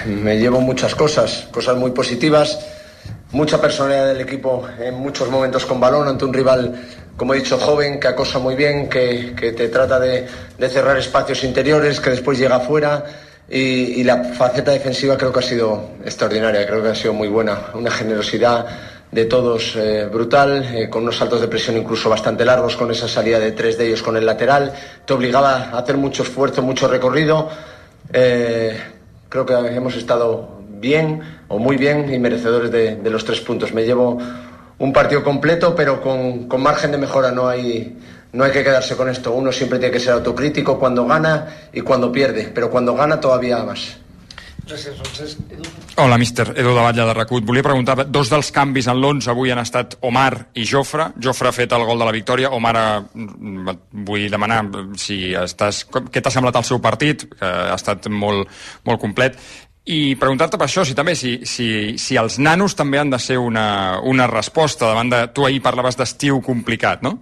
me, 0.06 0.38
llevo 0.38 0.60
muchas 0.60 0.94
cosas, 0.94 1.48
cosas 1.50 1.76
muy 1.76 1.90
positivas, 1.90 2.58
mucha 3.30 3.60
personalidad 3.60 4.08
del 4.08 4.20
equipo 4.20 4.66
en 4.78 4.94
muchos 4.94 5.30
momentos 5.30 5.64
con 5.64 5.80
balón 5.80 6.06
ante 6.06 6.24
un 6.24 6.34
rival, 6.34 6.74
como 7.16 7.32
he 7.32 7.38
dicho, 7.38 7.58
joven, 7.58 7.98
que 7.98 8.08
acosa 8.08 8.38
muy 8.38 8.54
bien, 8.54 8.88
que, 8.88 9.34
que 9.34 9.52
te 9.52 9.68
trata 9.68 9.98
de, 9.98 10.26
de 10.58 10.68
cerrar 10.68 10.98
espacios 10.98 11.42
interiores, 11.44 12.00
que 12.00 12.10
después 12.10 12.38
llega 12.38 12.56
afuera. 12.56 13.04
Y, 13.48 14.00
y 14.00 14.04
la 14.04 14.24
faceta 14.24 14.70
defensiva 14.70 15.16
creo 15.18 15.32
que 15.32 15.40
ha 15.40 15.42
sido 15.42 15.90
extraordinaria, 16.04 16.66
creo 16.66 16.82
que 16.82 16.88
ha 16.90 16.94
sido 16.94 17.12
muy 17.12 17.28
buena. 17.28 17.70
Una 17.74 17.90
generosidad 17.90 18.66
de 19.12 19.26
todos 19.26 19.76
eh, 19.76 20.08
brutal, 20.10 20.64
eh, 20.74 20.88
con 20.88 21.02
unos 21.02 21.18
saltos 21.18 21.40
de 21.42 21.48
presión 21.48 21.76
incluso 21.76 22.08
bastante 22.08 22.46
largos, 22.46 22.76
con 22.76 22.90
esa 22.90 23.06
salida 23.06 23.38
de 23.38 23.52
tres 23.52 23.76
de 23.76 23.86
ellos 23.86 24.02
con 24.02 24.16
el 24.16 24.24
lateral. 24.24 24.72
Te 25.04 25.12
obligaba 25.12 25.70
a 25.70 25.78
hacer 25.78 25.98
mucho 25.98 26.22
esfuerzo, 26.22 26.62
mucho 26.62 26.88
recorrido. 26.88 27.48
Eh, 28.10 28.74
creo 29.32 29.46
que 29.46 29.54
hemos 29.74 29.96
estado 29.96 30.60
bien 30.68 31.22
o 31.48 31.58
muy 31.58 31.78
bien 31.78 32.12
y 32.12 32.18
merecedores 32.18 32.70
de, 32.70 33.10
los 33.10 33.24
tres 33.24 33.40
puntos. 33.40 33.72
Me 33.72 33.82
llevo 33.82 34.18
un 34.78 34.92
partido 34.92 35.24
completo, 35.24 35.74
pero 35.74 36.02
con, 36.02 36.48
con 36.48 36.62
margen 36.62 36.90
de 36.92 36.98
mejora. 36.98 37.32
No 37.32 37.48
hay, 37.48 37.98
no 38.32 38.44
hay 38.44 38.52
que 38.52 38.62
quedarse 38.62 38.94
con 38.94 39.08
esto. 39.08 39.32
Uno 39.32 39.50
siempre 39.50 39.78
tiene 39.78 39.90
que 39.90 40.00
ser 40.00 40.12
autocrítico 40.12 40.78
cuando 40.78 41.06
gana 41.06 41.48
y 41.72 41.80
cuando 41.80 42.12
pierde, 42.12 42.50
pero 42.54 42.70
cuando 42.70 42.94
gana 42.94 43.18
todavía 43.20 43.64
más. 43.64 44.01
Gràcies, 44.62 44.94
Francesc. 44.94 45.38
Hola, 45.98 46.16
míster. 46.18 46.52
Edu 46.54 46.70
de 46.70 46.82
Batlle 46.84 47.06
de 47.08 47.14
Recut. 47.16 47.44
Volia 47.44 47.64
preguntar, 47.66 47.96
dos 48.06 48.30
dels 48.30 48.52
canvis 48.54 48.86
en 48.88 49.00
l'11 49.00 49.32
avui 49.32 49.50
han 49.50 49.60
estat 49.62 49.96
Omar 50.06 50.46
i 50.54 50.66
Jofre. 50.68 51.08
Jofre 51.22 51.50
ha 51.50 51.56
fet 51.56 51.74
el 51.74 51.84
gol 51.88 51.98
de 51.98 52.06
la 52.06 52.14
victòria. 52.14 52.52
Omar, 52.54 52.76
eh, 52.78 53.74
vull 54.06 54.28
demanar 54.30 54.62
si 54.96 55.34
estàs... 55.34 55.82
Què 55.90 56.22
t'ha 56.22 56.30
semblat 56.30 56.60
el 56.60 56.68
seu 56.68 56.80
partit? 56.84 57.26
Que 57.34 57.50
ha 57.72 57.74
estat 57.74 58.06
molt, 58.08 58.48
molt 58.86 59.02
complet. 59.02 59.36
I 59.82 60.14
preguntar-te 60.14 60.60
per 60.60 60.68
això, 60.68 60.84
si 60.86 60.94
també, 60.94 61.16
si, 61.18 61.40
si, 61.42 61.98
si 61.98 62.16
els 62.16 62.38
nanos 62.38 62.76
també 62.78 63.00
han 63.02 63.10
de 63.10 63.18
ser 63.18 63.40
una, 63.42 63.98
una 64.06 64.30
resposta 64.30 64.86
davant 64.86 65.10
de... 65.10 65.24
Tu 65.34 65.46
ahir 65.48 65.58
parlaves 65.64 65.98
d'estiu 65.98 66.38
complicat, 66.40 67.02
no? 67.02 67.16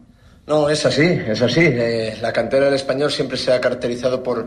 No, 0.46 0.68
es 0.68 0.84
así, 0.84 1.06
es 1.06 1.40
así. 1.40 1.62
Eh, 1.64 2.18
la 2.20 2.34
cantera 2.34 2.66
del 2.66 2.74
español 2.74 3.10
siempre 3.10 3.38
se 3.38 3.52
ha 3.52 3.60
caracterizado 3.60 4.22
por, 4.22 4.46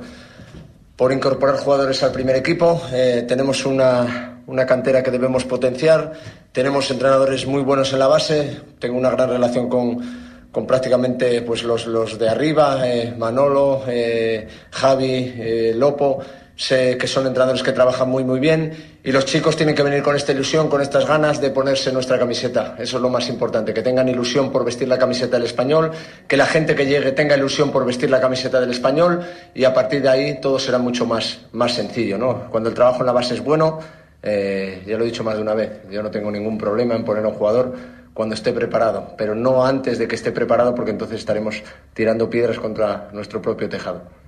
por 0.95 1.11
incorporar 1.11 1.57
jugadores 1.57 2.03
al 2.03 2.11
primer 2.11 2.35
equipo. 2.35 2.81
Eh, 2.91 3.25
tenemos 3.27 3.65
una, 3.65 4.41
una, 4.47 4.65
cantera 4.65 5.01
que 5.01 5.11
debemos 5.11 5.45
potenciar. 5.45 6.13
Tenemos 6.51 6.89
entrenadores 6.91 7.45
muy 7.47 7.61
buenos 7.61 7.93
en 7.93 7.99
la 7.99 8.07
base. 8.07 8.61
Tengo 8.79 8.97
una 8.97 9.09
gran 9.09 9.29
relación 9.29 9.69
con, 9.69 10.49
con 10.51 10.67
prácticamente 10.67 11.41
pues, 11.41 11.63
los, 11.63 11.87
los 11.87 12.19
de 12.19 12.29
arriba, 12.29 12.87
eh, 12.87 13.13
Manolo, 13.17 13.83
eh, 13.87 14.47
Javi, 14.71 15.73
Lopo. 15.75 16.19
Sé 16.55 16.97
que 16.97 17.07
son 17.07 17.25
entrenadores 17.25 17.63
que 17.63 17.71
trabajan 17.71 18.09
muy 18.09 18.23
muy 18.23 18.39
bien 18.39 18.92
y 19.05 19.11
los 19.11 19.25
chicos 19.25 19.57
tienen 19.57 19.75
que 19.75 19.83
venir 19.83 20.01
con 20.01 20.15
esta 20.15 20.31
ilusión, 20.31 20.69
con 20.69 20.81
estas 20.81 21.05
ganas 21.05 21.41
de 21.41 21.49
ponerse 21.49 21.91
nuestra 21.91 22.17
camiseta. 22.17 22.75
Eso 22.79 22.97
es 22.97 23.01
lo 23.01 23.09
más 23.09 23.27
importante, 23.27 23.73
que 23.73 23.81
tengan 23.81 24.07
ilusión 24.07 24.49
por 24.49 24.63
vestir 24.63 24.87
la 24.87 24.97
camiseta 24.97 25.35
del 25.35 25.45
español, 25.45 25.91
que 26.25 26.37
la 26.37 26.45
gente 26.45 26.73
que 26.73 26.85
llegue 26.85 27.11
tenga 27.11 27.35
ilusión 27.35 27.69
por 27.71 27.85
vestir 27.85 28.09
la 28.09 28.21
camiseta 28.21 28.61
del 28.61 28.71
español 28.71 29.21
y 29.53 29.65
a 29.65 29.73
partir 29.73 30.01
de 30.01 30.09
ahí 30.09 30.39
todo 30.39 30.57
será 30.57 30.77
mucho 30.77 31.05
más, 31.05 31.41
más 31.51 31.73
sencillo. 31.73 32.17
¿no? 32.17 32.49
Cuando 32.49 32.69
el 32.69 32.75
trabajo 32.75 33.01
en 33.01 33.07
la 33.07 33.11
base 33.11 33.33
es 33.33 33.43
bueno, 33.43 33.79
eh, 34.21 34.83
ya 34.87 34.97
lo 34.97 35.03
he 35.03 35.07
dicho 35.07 35.23
más 35.23 35.35
de 35.35 35.41
una 35.41 35.53
vez, 35.53 35.81
yo 35.91 36.01
no 36.01 36.09
tengo 36.09 36.31
ningún 36.31 36.57
problema 36.57 36.95
en 36.95 37.03
poner 37.03 37.25
a 37.25 37.27
un 37.27 37.33
jugador 37.33 37.75
cuando 38.13 38.35
esté 38.35 38.53
preparado, 38.53 39.15
pero 39.17 39.35
no 39.35 39.65
antes 39.65 39.97
de 39.97 40.07
que 40.07 40.15
esté 40.15 40.31
preparado 40.31 40.73
porque 40.75 40.91
entonces 40.91 41.19
estaremos 41.19 41.61
tirando 41.93 42.29
piedras 42.29 42.57
contra 42.57 43.09
nuestro 43.11 43.41
propio 43.41 43.67
tejado. 43.67 44.22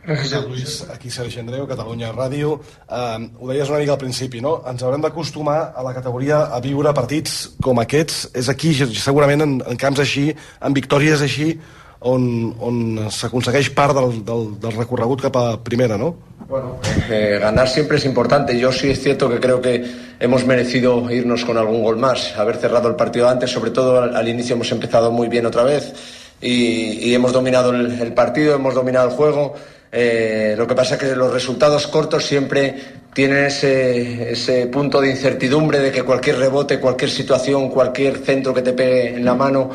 Gràcies, 0.00 0.32
Lluís. 0.46 0.76
Aquí 0.92 1.10
Sergi 1.12 1.42
Andreu, 1.42 1.66
Catalunya 1.68 2.12
Ràdio. 2.14 2.54
Uh, 2.88 3.26
ho 3.38 3.50
deies 3.50 3.68
una 3.68 3.82
mica 3.82 3.92
al 3.92 4.00
principi, 4.00 4.40
no? 4.40 4.62
Ens 4.70 4.82
haurem 4.82 5.02
d'acostumar 5.04 5.58
a 5.76 5.84
la 5.84 5.92
categoria 5.96 6.46
a 6.48 6.60
viure 6.64 6.94
partits 6.96 7.50
com 7.62 7.78
aquests. 7.82 8.30
És 8.34 8.48
aquí, 8.48 8.72
segurament, 8.96 9.44
en, 9.44 9.58
en 9.60 9.80
camps 9.80 10.00
així, 10.00 10.30
en 10.32 10.76
victòries 10.76 11.20
així, 11.26 11.52
on, 12.00 12.24
on 12.64 12.80
s'aconsegueix 13.12 13.68
part 13.76 13.92
del, 13.98 14.22
del, 14.24 14.46
del 14.62 14.76
recorregut 14.78 15.20
cap 15.28 15.36
a 15.36 15.46
primera, 15.62 15.98
¿no? 16.00 16.14
Bueno, 16.48 16.78
eh, 17.10 17.38
ganar 17.38 17.68
siempre 17.68 17.98
es 17.98 18.06
importante. 18.06 18.58
Yo 18.58 18.72
sí 18.72 18.90
es 18.90 19.02
cierto 19.02 19.28
que 19.28 19.38
creo 19.38 19.60
que 19.60 19.84
hemos 20.18 20.46
merecido 20.46 21.10
irnos 21.10 21.44
con 21.44 21.58
algún 21.58 21.82
gol 21.82 21.98
más, 21.98 22.34
haber 22.36 22.56
cerrado 22.56 22.88
el 22.88 22.96
partido 22.96 23.28
antes, 23.28 23.50
sobre 23.50 23.70
todo 23.70 24.00
al, 24.02 24.16
al 24.16 24.28
inicio 24.28 24.56
hemos 24.56 24.72
empezado 24.72 25.12
muy 25.12 25.28
bien 25.28 25.46
otra 25.46 25.62
vez 25.62 25.92
y, 26.40 27.10
y 27.10 27.14
hemos 27.14 27.32
dominado 27.32 27.70
el, 27.70 28.00
el 28.00 28.14
partido, 28.14 28.54
hemos 28.54 28.74
dominado 28.74 29.10
el 29.10 29.14
juego. 29.14 29.54
Eh, 29.92 30.54
lo 30.56 30.66
que 30.66 30.74
pasa 30.74 30.94
es 30.94 31.00
que 31.00 31.16
los 31.16 31.32
resultados 31.32 31.88
cortos 31.88 32.24
siempre 32.24 32.76
tienen 33.12 33.46
ese, 33.46 34.30
ese, 34.32 34.66
punto 34.68 35.00
de 35.00 35.10
incertidumbre 35.10 35.80
de 35.80 35.90
que 35.90 36.04
cualquier 36.04 36.38
rebote, 36.38 36.78
cualquier 36.78 37.10
situación, 37.10 37.70
cualquier 37.70 38.18
centro 38.18 38.54
que 38.54 38.62
te 38.62 38.72
pegue 38.72 39.16
en 39.16 39.24
la 39.24 39.34
mano 39.34 39.70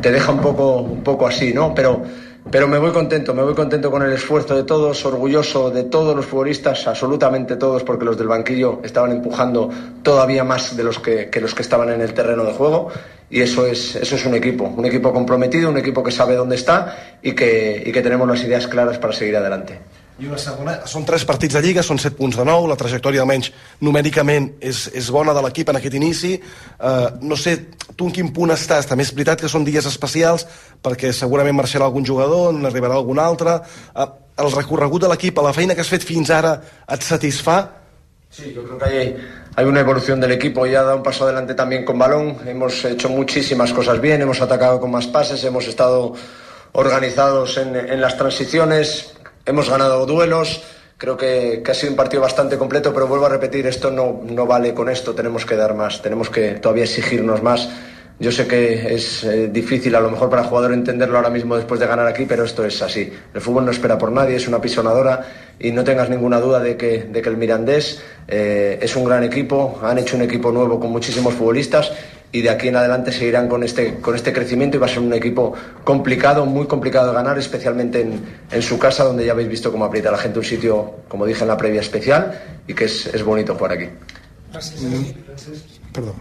te 0.00 0.10
deja 0.10 0.32
un 0.32 0.40
poco, 0.40 0.78
un 0.78 1.02
poco 1.02 1.26
así, 1.26 1.52
¿no? 1.52 1.74
Pero, 1.74 2.02
pero 2.50 2.68
me 2.68 2.78
voy 2.78 2.92
contento, 2.92 3.34
me 3.34 3.42
voy 3.42 3.54
contento 3.54 3.90
con 3.90 4.02
el 4.02 4.12
esfuerzo 4.12 4.54
de 4.54 4.62
todos, 4.62 5.04
orgulloso 5.04 5.70
de 5.70 5.84
todos 5.84 6.14
los 6.14 6.26
futbolistas, 6.26 6.86
absolutamente 6.86 7.56
todos, 7.56 7.82
porque 7.82 8.04
los 8.04 8.16
del 8.16 8.28
banquillo 8.28 8.80
estaban 8.84 9.12
empujando 9.12 9.68
todavía 10.02 10.44
más 10.44 10.76
de 10.76 10.84
los 10.84 10.98
que, 11.00 11.28
los 11.40 11.54
que 11.54 11.62
estaban 11.62 11.90
en 11.90 12.00
el 12.00 12.14
terreno 12.14 12.44
de 12.44 12.52
juego 12.52 12.90
y 13.28 13.40
eso 13.40 13.66
es, 13.66 13.96
eso 13.96 14.14
es 14.14 14.24
un 14.24 14.34
equipo, 14.34 14.64
un 14.64 14.84
equipo 14.84 15.12
comprometido, 15.12 15.70
un 15.70 15.78
equipo 15.78 16.02
que 16.02 16.12
sabe 16.12 16.36
dónde 16.36 16.54
está 16.54 17.18
y 17.20 17.32
que, 17.32 17.82
y 17.84 17.90
que 17.90 18.02
tenemos 18.02 18.28
las 18.28 18.42
ideas 18.44 18.68
claras 18.68 18.98
para 18.98 19.12
seguir 19.12 19.36
adelante. 19.36 19.80
I 20.16 20.24
una 20.30 20.38
segona, 20.40 20.78
són 20.88 21.04
tres 21.04 21.26
partits 21.28 21.58
de 21.58 21.60
Lliga, 21.60 21.82
són 21.84 21.98
set 22.00 22.14
punts 22.16 22.38
de 22.38 22.44
nou, 22.48 22.64
la 22.70 22.76
trajectòria 22.80 23.20
almenys 23.20 23.50
numèricament 23.84 24.46
és, 24.64 24.86
és 24.96 25.10
bona 25.12 25.34
de 25.36 25.42
l'equip 25.44 25.68
en 25.68 25.76
aquest 25.76 25.96
inici. 25.98 26.30
Uh, 26.80 27.18
no 27.20 27.36
sé, 27.36 27.52
tu 27.92 28.08
en 28.08 28.14
quin 28.16 28.30
punt 28.32 28.54
estàs? 28.54 28.88
També 28.88 29.04
és 29.04 29.12
veritat 29.12 29.44
que 29.44 29.50
són 29.52 29.66
dies 29.66 29.84
especials 29.84 30.46
perquè 30.80 31.10
segurament 31.12 31.58
marxarà 31.58 31.84
algun 31.84 32.06
jugador, 32.08 32.54
n'arribarà 32.56 32.96
algun 32.96 33.20
altre. 33.20 33.58
Uh, 33.92 34.08
el 34.40 34.48
recorregut 34.56 35.04
de 35.04 35.10
l'equip, 35.12 35.42
la 35.44 35.52
feina 35.52 35.76
que 35.76 35.84
has 35.84 35.92
fet 35.92 36.08
fins 36.08 36.32
ara, 36.32 36.54
et 36.88 37.04
satisfà? 37.04 37.58
Sí, 38.30 38.54
yo 38.56 38.64
creo 38.64 38.78
que 38.78 38.84
hay, 38.84 39.16
hay 39.54 39.64
una 39.66 39.80
evolución 39.80 40.20
del 40.20 40.32
equipo, 40.32 40.66
ya 40.66 40.82
da 40.82 40.94
un 40.94 41.02
paso 41.02 41.24
adelante 41.24 41.54
también 41.54 41.84
con 41.84 41.98
balón, 41.98 42.38
hemos 42.46 42.84
hecho 42.86 43.08
muchísimas 43.08 43.72
cosas 43.72 44.00
bien, 44.00 44.22
hemos 44.22 44.40
atacado 44.40 44.80
con 44.80 44.90
más 44.90 45.06
pases, 45.06 45.44
hemos 45.44 45.68
estado 45.68 46.14
organizados 46.72 47.56
en, 47.56 47.76
en 47.76 48.00
las 48.00 48.16
transiciones, 48.18 49.14
hemos 49.46 49.70
ganado 49.70 50.04
duelos, 50.04 50.62
creo 50.98 51.16
que, 51.16 51.62
ha 51.66 51.74
sido 51.74 51.92
un 51.92 51.96
partido 51.96 52.22
bastante 52.22 52.58
completo, 52.58 52.92
pero 52.92 53.06
vuelvo 53.06 53.26
a 53.26 53.30
repetir, 53.30 53.66
esto 53.66 53.90
no, 53.90 54.20
no 54.24 54.46
vale 54.46 54.74
con 54.74 54.90
esto, 54.90 55.14
tenemos 55.14 55.46
que 55.46 55.56
dar 55.56 55.74
más, 55.74 56.02
tenemos 56.02 56.28
que 56.28 56.52
todavía 56.52 56.84
exigirnos 56.84 57.42
más. 57.42 57.68
Yo 58.18 58.32
sé 58.32 58.46
que 58.46 58.94
es 58.94 59.24
eh, 59.24 59.48
difícil 59.48 59.94
a 59.94 60.00
lo 60.00 60.10
mejor 60.10 60.30
para 60.30 60.40
el 60.42 60.48
jugador 60.48 60.72
entenderlo 60.72 61.18
ahora 61.18 61.28
mismo 61.28 61.54
después 61.54 61.78
de 61.78 61.86
ganar 61.86 62.06
aquí, 62.06 62.24
pero 62.26 62.44
esto 62.44 62.64
es 62.64 62.80
así. 62.80 63.12
El 63.34 63.40
fútbol 63.42 63.66
no 63.66 63.70
espera 63.70 63.98
por 63.98 64.10
nadie, 64.10 64.36
es 64.36 64.48
una 64.48 64.58
pisonadora 64.58 65.26
y 65.58 65.70
no 65.70 65.84
tengas 65.84 66.08
ninguna 66.08 66.40
duda 66.40 66.60
de 66.60 66.78
que, 66.78 67.04
de 67.04 67.20
que 67.20 67.28
el 67.28 67.36
Mirandés 67.36 68.00
eh, 68.26 68.78
es 68.80 68.96
un 68.96 69.04
gran 69.04 69.22
equipo, 69.22 69.78
han 69.82 69.98
hecho 69.98 70.16
un 70.16 70.22
equipo 70.22 70.50
nuevo 70.50 70.80
con 70.80 70.90
muchísimos 70.92 71.34
futbolistas 71.34 71.92
y 72.32 72.40
de 72.40 72.48
aquí 72.48 72.68
en 72.68 72.76
adelante 72.76 73.12
seguirán 73.12 73.48
con 73.48 73.62
este, 73.62 73.96
con 73.96 74.14
este 74.14 74.32
crecimiento 74.32 74.78
y 74.78 74.80
va 74.80 74.86
a 74.86 74.90
ser 74.90 75.00
un 75.00 75.12
equipo 75.12 75.52
complicado, 75.84 76.46
muy 76.46 76.66
complicado 76.66 77.08
de 77.08 77.14
ganar, 77.14 77.38
especialmente 77.38 78.00
en, 78.00 78.20
en 78.50 78.62
su 78.62 78.78
casa, 78.78 79.04
donde 79.04 79.26
ya 79.26 79.32
habéis 79.32 79.48
visto 79.48 79.70
cómo 79.70 79.84
aprieta 79.84 80.10
la 80.10 80.18
gente 80.18 80.38
un 80.38 80.44
sitio, 80.44 80.94
como 81.08 81.26
dije 81.26 81.42
en 81.42 81.48
la 81.48 81.56
previa, 81.58 81.82
especial 81.82 82.40
y 82.66 82.72
que 82.72 82.86
es, 82.86 83.06
es 83.06 83.22
bonito 83.22 83.54
jugar 83.54 83.72
aquí. 83.72 83.88
Gracias. 84.52 84.80
Perdón. 85.92 86.14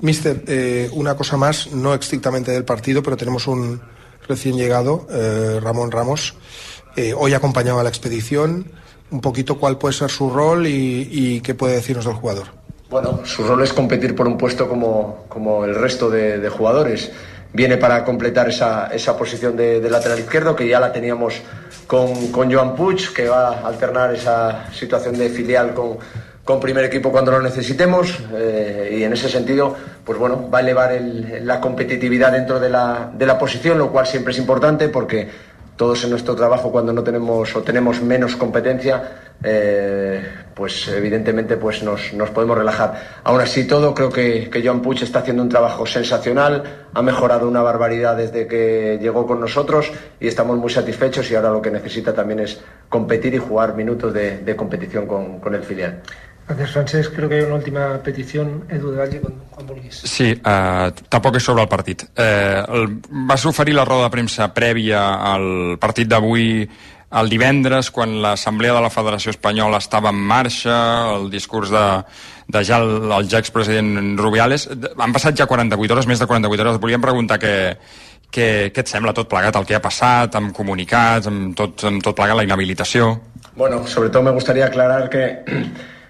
Mister, 0.00 0.42
eh, 0.46 0.90
una 0.92 1.14
cosa 1.14 1.36
más, 1.36 1.72
no 1.72 1.94
estrictamente 1.94 2.50
del 2.50 2.64
partido, 2.64 3.02
pero 3.02 3.16
tenemos 3.16 3.46
un 3.46 3.80
recién 4.28 4.56
llegado, 4.56 5.06
eh, 5.10 5.60
Ramón 5.62 5.90
Ramos. 5.90 6.34
Eh, 6.96 7.14
hoy 7.16 7.34
acompañado 7.34 7.80
a 7.80 7.82
la 7.82 7.88
expedición. 7.88 8.66
Un 9.10 9.20
poquito 9.20 9.58
cuál 9.58 9.78
puede 9.78 9.94
ser 9.94 10.10
su 10.10 10.30
rol 10.30 10.66
y, 10.66 11.40
qué 11.42 11.54
puede 11.54 11.74
decirnos 11.74 12.04
del 12.04 12.14
jugador. 12.14 12.46
Bueno, 12.90 13.20
su 13.24 13.44
rol 13.44 13.62
es 13.62 13.72
competir 13.72 14.14
por 14.14 14.26
un 14.26 14.36
puesto 14.36 14.68
como, 14.68 15.24
como 15.28 15.64
el 15.64 15.74
resto 15.74 16.10
de, 16.10 16.38
de, 16.38 16.48
jugadores. 16.48 17.10
Viene 17.52 17.76
para 17.76 18.04
completar 18.04 18.48
esa, 18.48 18.88
esa 18.88 19.16
posición 19.16 19.56
de, 19.56 19.80
de, 19.80 19.90
lateral 19.90 20.18
izquierdo 20.18 20.56
que 20.56 20.66
ya 20.66 20.80
la 20.80 20.92
teníamos 20.92 21.40
con, 21.86 22.28
con 22.28 22.52
Joan 22.52 22.74
Puig, 22.74 23.12
que 23.12 23.28
va 23.28 23.48
a 23.48 23.68
alternar 23.68 24.14
esa 24.14 24.72
situación 24.72 25.16
de 25.16 25.28
filial 25.28 25.74
con, 25.74 25.98
con 26.44 26.60
primer 26.60 26.84
equipo 26.84 27.10
cuando 27.10 27.30
lo 27.32 27.40
necesitemos 27.40 28.18
eh, 28.34 28.96
y 28.98 29.02
en 29.02 29.12
ese 29.14 29.28
sentido, 29.28 29.74
pues 30.04 30.18
bueno, 30.18 30.48
va 30.52 30.58
a 30.58 30.60
elevar 30.60 30.92
el- 30.92 31.46
la 31.46 31.60
competitividad 31.60 32.32
dentro 32.32 32.60
de 32.60 32.68
la, 32.68 33.10
de 33.16 33.26
la 33.26 33.38
posición, 33.38 33.78
lo 33.78 33.90
cual 33.90 34.06
siempre 34.06 34.32
es 34.32 34.38
importante 34.38 34.88
porque 34.90 35.28
todos 35.76 36.04
en 36.04 36.10
nuestro 36.10 36.36
trabajo 36.36 36.70
cuando 36.70 36.92
no 36.92 37.02
tenemos 37.02 37.56
o 37.56 37.62
tenemos 37.62 38.00
menos 38.00 38.36
competencia, 38.36 39.10
eh, 39.42 40.22
pues 40.54 40.86
evidentemente 40.86 41.56
pues 41.56 41.82
nos, 41.82 42.12
nos 42.12 42.30
podemos 42.30 42.56
relajar. 42.56 43.20
Aún 43.24 43.40
así 43.40 43.66
todo, 43.66 43.92
creo 43.92 44.08
que, 44.10 44.48
que 44.50 44.62
Joan 44.64 44.82
Puig 44.82 45.02
está 45.02 45.18
haciendo 45.20 45.42
un 45.42 45.48
trabajo 45.48 45.84
sensacional, 45.84 46.62
ha 46.94 47.02
mejorado 47.02 47.48
una 47.48 47.60
barbaridad 47.62 48.16
desde 48.16 48.46
que 48.46 48.98
llegó 49.02 49.26
con 49.26 49.40
nosotros 49.40 49.90
y 50.20 50.28
estamos 50.28 50.58
muy 50.58 50.70
satisfechos 50.70 51.28
y 51.32 51.34
ahora 51.34 51.50
lo 51.50 51.60
que 51.60 51.72
necesita 51.72 52.14
también 52.14 52.38
es 52.40 52.60
competir 52.88 53.34
y 53.34 53.38
jugar 53.38 53.74
minutos 53.74 54.12
de, 54.14 54.54
competición 54.56 55.06
con 55.06 55.54
el 55.56 55.62
filial. 55.64 56.02
Gracias, 56.46 56.72
Francesc. 56.72 57.14
Creo 57.14 57.28
que 57.28 57.36
hay 57.36 57.42
una 57.42 57.54
última 57.54 58.02
petición. 58.02 58.64
Edu 58.68 58.90
de 58.90 58.98
Valle, 58.98 59.20
quan, 59.20 59.34
quan 59.50 59.66
vulguis. 59.66 60.02
Sí, 60.04 60.32
eh, 60.36 60.90
tampoc 61.08 61.38
és 61.40 61.46
sobre 61.46 61.64
el 61.64 61.70
partit. 61.72 62.04
Eh, 62.14 62.60
el, 62.68 62.98
vas 63.30 63.46
oferir 63.48 63.74
la 63.74 63.86
roda 63.88 64.10
de 64.10 64.12
premsa 64.12 64.50
prèvia 64.52 65.06
al 65.32 65.78
partit 65.80 66.10
d'avui 66.10 66.66
el 67.14 67.30
divendres, 67.30 67.90
quan 67.94 68.18
l'Assemblea 68.20 68.74
de 68.74 68.82
la 68.82 68.90
Federació 68.90 69.32
Espanyola 69.32 69.78
estava 69.78 70.10
en 70.10 70.18
marxa, 70.18 70.76
el 71.14 71.28
discurs 71.30 71.70
de, 71.70 71.84
de 72.50 72.64
ja 72.66 72.80
el, 72.82 73.06
el 73.06 73.28
ja 73.30 73.40
expresident 73.40 74.18
Rubiales. 74.18 74.66
Han 74.98 75.14
passat 75.14 75.38
ja 75.38 75.46
48 75.48 75.94
hores, 75.94 76.10
més 76.10 76.20
de 76.20 76.28
48 76.28 76.66
hores. 76.66 76.80
Volíem 76.82 77.04
preguntar 77.04 77.38
què, 77.40 77.54
què, 78.34 78.48
què 78.74 78.84
et 78.84 78.90
sembla 78.90 79.14
tot 79.16 79.30
plegat, 79.30 79.56
el 79.56 79.68
que 79.68 79.78
ha 79.78 79.82
passat, 79.84 80.36
amb 80.36 80.52
comunicats, 80.56 81.30
amb 81.30 81.54
tot, 81.56 81.86
amb 81.88 82.04
tot 82.04 82.18
plegat, 82.18 82.36
la 82.36 82.46
inhabilitació... 82.46 83.14
Bueno, 83.54 83.86
sobre 83.86 84.10
todo 84.10 84.24
me 84.24 84.32
gustaría 84.32 84.66
aclarar 84.66 85.08
que 85.08 85.44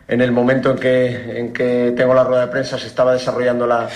en 0.08 0.20
el 0.20 0.32
momento 0.32 0.70
en 0.72 0.76
que, 0.78 1.38
en 1.38 1.52
que 1.52 1.92
tengo 1.96 2.14
la 2.14 2.24
rueda 2.24 2.46
de 2.46 2.52
prensa 2.52 2.78
se 2.78 2.86
estaba 2.86 3.12
desarrollando 3.12 3.66
la, 3.66 3.88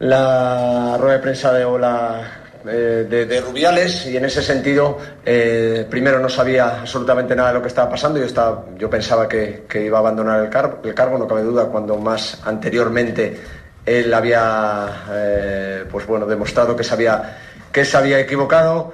la 0.00 0.96
rueda 0.98 1.14
de 1.14 1.22
prensa 1.22 1.52
de, 1.52 1.62
eh, 2.66 3.06
de, 3.08 3.26
de 3.26 3.40
Rubiales 3.40 4.06
y 4.06 4.16
en 4.16 4.24
ese 4.24 4.42
sentido 4.42 4.98
eh, 5.24 5.86
primero 5.88 6.18
no 6.20 6.28
sabía 6.28 6.80
absolutamente 6.80 7.34
nada 7.34 7.48
de 7.48 7.54
lo 7.54 7.62
que 7.62 7.68
estaba 7.68 7.90
pasando 7.90 8.18
yo, 8.18 8.26
estaba, 8.26 8.64
yo 8.76 8.88
pensaba 8.90 9.28
que, 9.28 9.64
que 9.68 9.84
iba 9.84 9.98
a 9.98 10.00
abandonar 10.00 10.44
el, 10.44 10.50
car- 10.50 10.78
el 10.84 10.94
cargo, 10.94 11.18
no 11.18 11.26
cabe 11.26 11.42
duda, 11.42 11.66
cuando 11.66 11.96
más 11.96 12.40
anteriormente 12.44 13.40
él 13.86 14.12
había 14.12 15.04
eh, 15.10 15.84
pues 15.90 16.06
bueno, 16.06 16.26
demostrado 16.26 16.76
que 16.76 16.84
se 16.84 16.92
había, 16.94 17.38
que 17.72 17.84
se 17.84 17.96
había 17.96 18.20
equivocado. 18.20 18.92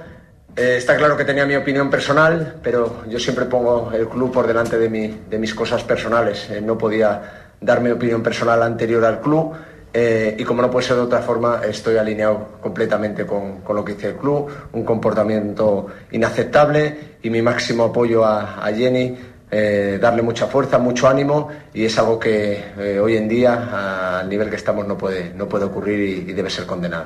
Eh, 0.57 0.75
está 0.77 0.95
claro 0.95 1.17
que 1.17 1.25
tenía 1.25 1.45
mi 1.45 1.55
opinión 1.55 1.89
personal, 1.89 2.55
pero 2.63 3.03
yo 3.09 3.19
siempre 3.19 3.45
pongo 3.45 3.91
el 3.93 4.07
club 4.07 4.31
por 4.31 4.47
delante 4.47 4.77
de, 4.77 4.89
mi- 4.89 5.19
de 5.29 5.37
mis 5.37 5.53
cosas 5.53 5.83
personales. 5.83 6.49
Eh, 6.49 6.61
no 6.61 6.77
podía 6.77 7.51
dar 7.59 7.81
mi 7.81 7.89
opinión 7.91 8.23
personal 8.23 8.63
anterior 8.63 9.03
al 9.03 9.19
club 9.19 9.53
eh, 9.93 10.35
y 10.37 10.43
como 10.43 10.61
no 10.61 10.69
puede 10.71 10.85
ser 10.87 10.95
de 10.97 11.03
otra 11.03 11.19
forma, 11.21 11.61
estoy 11.65 11.97
alineado 11.97 12.57
completamente 12.61 13.25
con, 13.25 13.61
con 13.61 13.75
lo 13.75 13.83
que 13.83 13.93
dice 13.95 14.09
el 14.09 14.15
club, 14.15 14.49
un 14.73 14.83
comportamiento 14.85 15.87
inaceptable 16.11 17.17
y 17.21 17.29
mi 17.29 17.41
máximo 17.41 17.85
apoyo 17.85 18.23
a, 18.25 18.65
a 18.65 18.71
Jenny, 18.73 19.17
eh, 19.51 19.97
darle 20.01 20.21
mucha 20.21 20.47
fuerza, 20.47 20.77
mucho 20.79 21.07
ánimo 21.07 21.49
y 21.73 21.85
es 21.85 21.97
algo 21.97 22.19
que 22.19 22.61
eh, 22.77 22.99
hoy 22.99 23.15
en 23.17 23.27
día, 23.27 24.19
al 24.19 24.29
nivel 24.29 24.49
que 24.49 24.55
estamos, 24.57 24.85
no 24.87 24.97
puede, 24.97 25.33
no 25.33 25.47
puede 25.47 25.65
ocurrir 25.65 25.99
y, 25.99 26.29
y 26.31 26.33
debe 26.33 26.49
ser 26.49 26.65
condenado. 26.65 27.05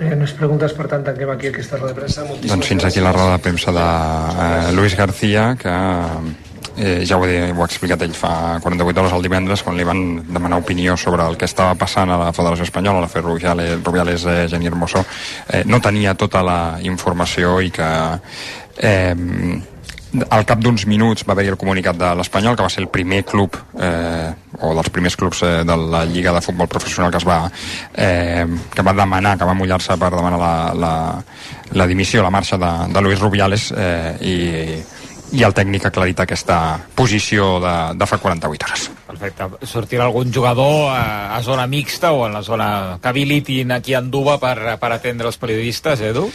Eh, 0.00 0.16
no 0.16 0.24
es 0.24 0.32
preguntes, 0.32 0.72
per 0.72 0.86
tant, 0.88 1.02
tanquem 1.04 1.28
aquí 1.28 1.50
aquesta 1.50 1.76
roda 1.76 1.92
de 1.92 2.00
premsa. 2.00 2.24
Moltíssimes 2.24 2.54
Doncs 2.54 2.68
fins 2.72 2.86
aquí 2.88 3.02
la 3.04 3.12
roda 3.12 3.36
de 3.36 3.42
premsa 3.44 3.72
de 3.76 3.88
eh, 4.46 4.72
Luis 4.72 4.96
García, 4.96 5.50
que 5.60 5.74
eh, 6.80 7.04
ja 7.04 7.18
ho 7.18 7.26
he, 7.26 7.50
ho 7.52 7.60
ha 7.60 7.66
explicat 7.68 8.00
ell 8.06 8.14
fa 8.16 8.58
48 8.64 9.02
hores 9.02 9.12
el 9.12 9.26
divendres, 9.28 9.62
quan 9.66 9.76
li 9.76 9.84
van 9.84 10.00
demanar 10.24 10.62
opinió 10.62 10.96
sobre 10.96 11.26
el 11.28 11.36
que 11.36 11.44
estava 11.44 11.74
passant 11.76 12.08
a 12.08 12.16
la 12.16 12.32
Federació 12.32 12.64
Espanyola, 12.64 13.02
a 13.02 13.04
la 13.04 13.12
Fer 13.12 13.22
Rubiales, 13.26 13.76
Rubiales 13.84 14.24
eh, 14.24 14.46
Geni 14.48 14.72
Hermoso, 14.72 15.04
eh, 15.52 15.64
no 15.66 15.82
tenia 15.84 16.16
tota 16.16 16.42
la 16.46 16.60
informació 16.80 17.58
i 17.60 17.68
que 17.74 17.90
eh, 18.80 19.14
al 20.28 20.44
cap 20.46 20.60
d'uns 20.62 20.86
minuts 20.90 21.24
va 21.26 21.34
haver-hi 21.34 21.52
el 21.52 21.58
comunicat 21.60 21.98
de 21.98 22.10
l'Espanyol, 22.18 22.56
que 22.58 22.66
va 22.66 22.72
ser 22.72 22.82
el 22.82 22.90
primer 22.92 23.22
club 23.28 23.56
eh, 23.78 24.30
o 24.60 24.72
dels 24.74 24.90
primers 24.90 25.16
clubs 25.16 25.42
eh, 25.46 25.52
de 25.66 25.76
la 25.76 26.04
Lliga 26.04 26.32
de 26.34 26.42
Futbol 26.42 26.68
Professional 26.68 27.10
que 27.12 27.20
es 27.20 27.26
va 27.26 27.40
eh, 27.94 28.46
que 28.74 28.82
va 28.86 28.94
demanar, 28.96 29.36
que 29.38 29.48
va 29.48 29.54
mullar-se 29.54 29.96
per 30.00 30.10
demanar 30.14 30.40
la, 30.40 30.54
la, 30.74 30.94
la 31.78 31.86
dimissió, 31.86 32.22
la 32.22 32.32
marxa 32.34 32.58
de, 32.58 32.72
de 32.92 33.02
Luis 33.06 33.20
Rubiales 33.20 33.70
eh, 33.76 34.16
i, 34.20 34.36
i 35.38 35.44
el 35.46 35.54
tècnic 35.54 35.86
ha 35.86 35.92
aclarit 35.92 36.24
aquesta 36.24 36.58
posició 36.96 37.52
de, 37.62 37.76
de 37.94 38.10
fa 38.10 38.18
48 38.18 38.66
hores. 38.66 38.88
Perfecte. 39.10 39.48
Sortirà 39.70 40.08
algun 40.08 40.34
jugador 40.34 40.90
a, 40.90 41.36
a 41.36 41.40
zona 41.46 41.68
mixta 41.70 42.10
o 42.12 42.26
en 42.26 42.34
la 42.34 42.42
zona 42.42 42.98
que 43.02 43.12
habilitin 43.14 43.78
aquí 43.78 43.94
a 43.94 44.02
Anduba 44.02 44.40
per, 44.42 44.74
per 44.82 44.92
atendre 44.96 45.30
els 45.30 45.38
periodistes, 45.38 46.02
Edu? 46.10 46.26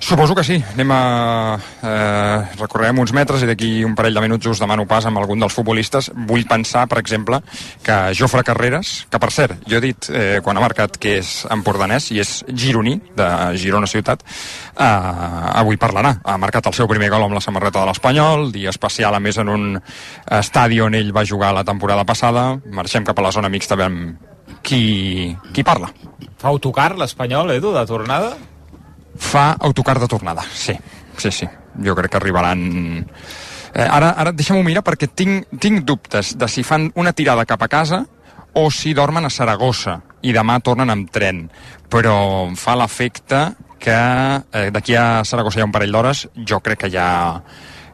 Suposo 0.00 0.34
que 0.34 0.44
sí. 0.44 0.56
Anem 0.74 0.90
a... 0.94 1.58
Eh, 1.82 2.38
recorrem 2.58 3.00
uns 3.02 3.12
metres 3.12 3.42
i 3.42 3.48
d'aquí 3.50 3.70
un 3.84 3.96
parell 3.98 4.14
de 4.14 4.22
minuts 4.22 4.46
us 4.46 4.60
demano 4.62 4.86
pas 4.88 5.04
amb 5.08 5.18
algun 5.18 5.42
dels 5.42 5.54
futbolistes. 5.54 6.10
Vull 6.28 6.46
pensar, 6.48 6.86
per 6.88 7.00
exemple, 7.02 7.40
que 7.84 7.96
Jofre 8.16 8.44
Carreras, 8.46 9.08
que 9.10 9.20
per 9.20 9.30
cert, 9.34 9.66
jo 9.68 9.78
he 9.78 9.82
dit 9.82 10.08
eh, 10.12 10.38
quan 10.44 10.56
ha 10.56 10.62
marcat 10.62 10.96
que 11.02 11.18
és 11.18 11.32
empordanès 11.50 12.10
i 12.14 12.22
és 12.22 12.32
gironí, 12.48 12.96
de 13.18 13.28
Girona 13.58 13.90
Ciutat, 13.90 14.22
eh, 14.78 14.88
avui 15.60 15.80
parlarà. 15.80 16.14
Ha 16.24 16.38
marcat 16.38 16.70
el 16.70 16.78
seu 16.78 16.88
primer 16.90 17.10
gol 17.12 17.26
amb 17.26 17.36
la 17.36 17.42
samarreta 17.44 17.82
de 17.82 17.90
l'Espanyol, 17.90 18.52
dia 18.54 18.70
especial 18.70 19.18
a 19.18 19.22
més 19.22 19.40
en 19.42 19.50
un 19.50 19.66
estadi 20.38 20.80
on 20.80 20.94
ell 20.94 21.10
va 21.14 21.26
jugar 21.26 21.50
la 21.56 21.66
temporada 21.66 22.06
passada. 22.06 22.52
Marxem 22.70 23.04
cap 23.04 23.18
a 23.18 23.26
la 23.26 23.34
zona 23.34 23.50
mixta, 23.50 23.76
veiem 23.76 24.14
qui, 24.62 25.34
qui 25.52 25.66
parla. 25.66 25.90
Fa 26.38 26.52
autocar 26.52 26.94
l'Espanyol, 26.96 27.56
Edu, 27.58 27.74
de 27.74 27.84
tornada? 27.88 28.36
Fa 29.18 29.52
autocar 29.58 29.98
de 30.00 30.08
tornada, 30.08 30.44
sí, 30.54 30.76
sí, 31.16 31.30
sí. 31.30 31.48
Jo 31.84 31.94
crec 31.98 32.12
que 32.12 32.20
arribaran... 32.20 33.04
Eh, 33.74 33.84
ara 33.84 34.14
ara 34.16 34.32
deixa'm-ho 34.32 34.64
mirar 34.64 34.82
perquè 34.86 35.10
tinc, 35.12 35.50
tinc 35.60 35.84
dubtes 35.84 36.32
de 36.40 36.48
si 36.48 36.64
fan 36.64 36.88
una 36.96 37.12
tirada 37.12 37.44
cap 37.46 37.62
a 37.62 37.68
casa 37.68 38.00
o 38.56 38.70
si 38.72 38.94
dormen 38.96 39.28
a 39.28 39.30
Saragossa 39.30 39.98
i 40.24 40.32
demà 40.32 40.58
tornen 40.64 40.90
amb 40.90 41.10
tren. 41.12 41.44
Però 41.90 42.46
em 42.48 42.56
fa 42.56 42.74
l'efecte 42.80 43.42
que 43.78 43.94
eh, 43.94 44.70
d'aquí 44.74 44.96
a 44.98 45.24
Saragossa 45.24 45.60
hi 45.60 45.62
ha 45.62 45.68
un 45.68 45.74
parell 45.74 45.94
d'hores, 45.94 46.26
jo 46.34 46.58
crec 46.64 46.86
que 46.86 46.90
ja 46.90 47.08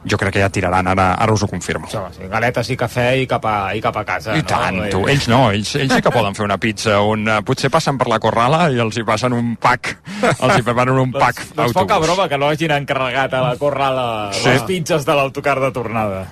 jo 0.05 0.17
crec 0.21 0.35
que 0.35 0.41
ja 0.43 0.49
tiraran, 0.53 0.87
ara, 0.87 1.07
ara 1.21 1.33
us 1.33 1.43
ho 1.43 1.47
confirmo. 1.49 1.87
Sí, 1.89 1.97
sí, 2.17 2.27
galetes 2.29 2.69
i 2.69 2.77
cafè 2.77 3.07
i 3.23 3.27
cap 3.29 3.45
a, 3.49 3.55
i 3.73 3.81
cap 3.81 3.97
a 3.97 4.03
casa. 4.05 4.35
I 4.37 4.43
no? 4.43 4.47
tant, 4.49 4.79
tu. 4.93 5.01
Ells 5.09 5.27
no, 5.31 5.41
ells, 5.51 5.73
ells 5.81 5.93
sí 5.97 6.01
que 6.05 6.13
poden 6.13 6.37
fer 6.37 6.45
una 6.45 6.57
pizza 6.61 6.99
on 7.01 7.27
uh, 7.27 7.39
potser 7.45 7.71
passen 7.73 7.97
per 7.97 8.07
la 8.11 8.19
corrala 8.23 8.69
i 8.69 8.79
els 8.81 8.97
hi 8.97 9.03
passen 9.07 9.33
un 9.33 9.55
pack, 9.61 9.95
els 10.35 10.57
hi 10.59 10.63
preparen 10.65 10.97
un 11.01 11.11
pack 11.15 11.41
doncs, 11.41 11.55
doncs 11.57 11.77
poca 11.77 11.99
broma 12.03 12.29
que 12.29 12.37
no 12.37 12.49
hagin 12.53 12.71
encarregat 12.77 13.33
a 13.33 13.43
la 13.49 13.55
corrala 13.61 14.07
Sí. 14.35 14.49
les 14.49 14.63
pizzas 14.67 15.05
de 15.05 15.13
l'autocar 15.15 15.59
de 15.59 15.71
tornada. 15.71 16.25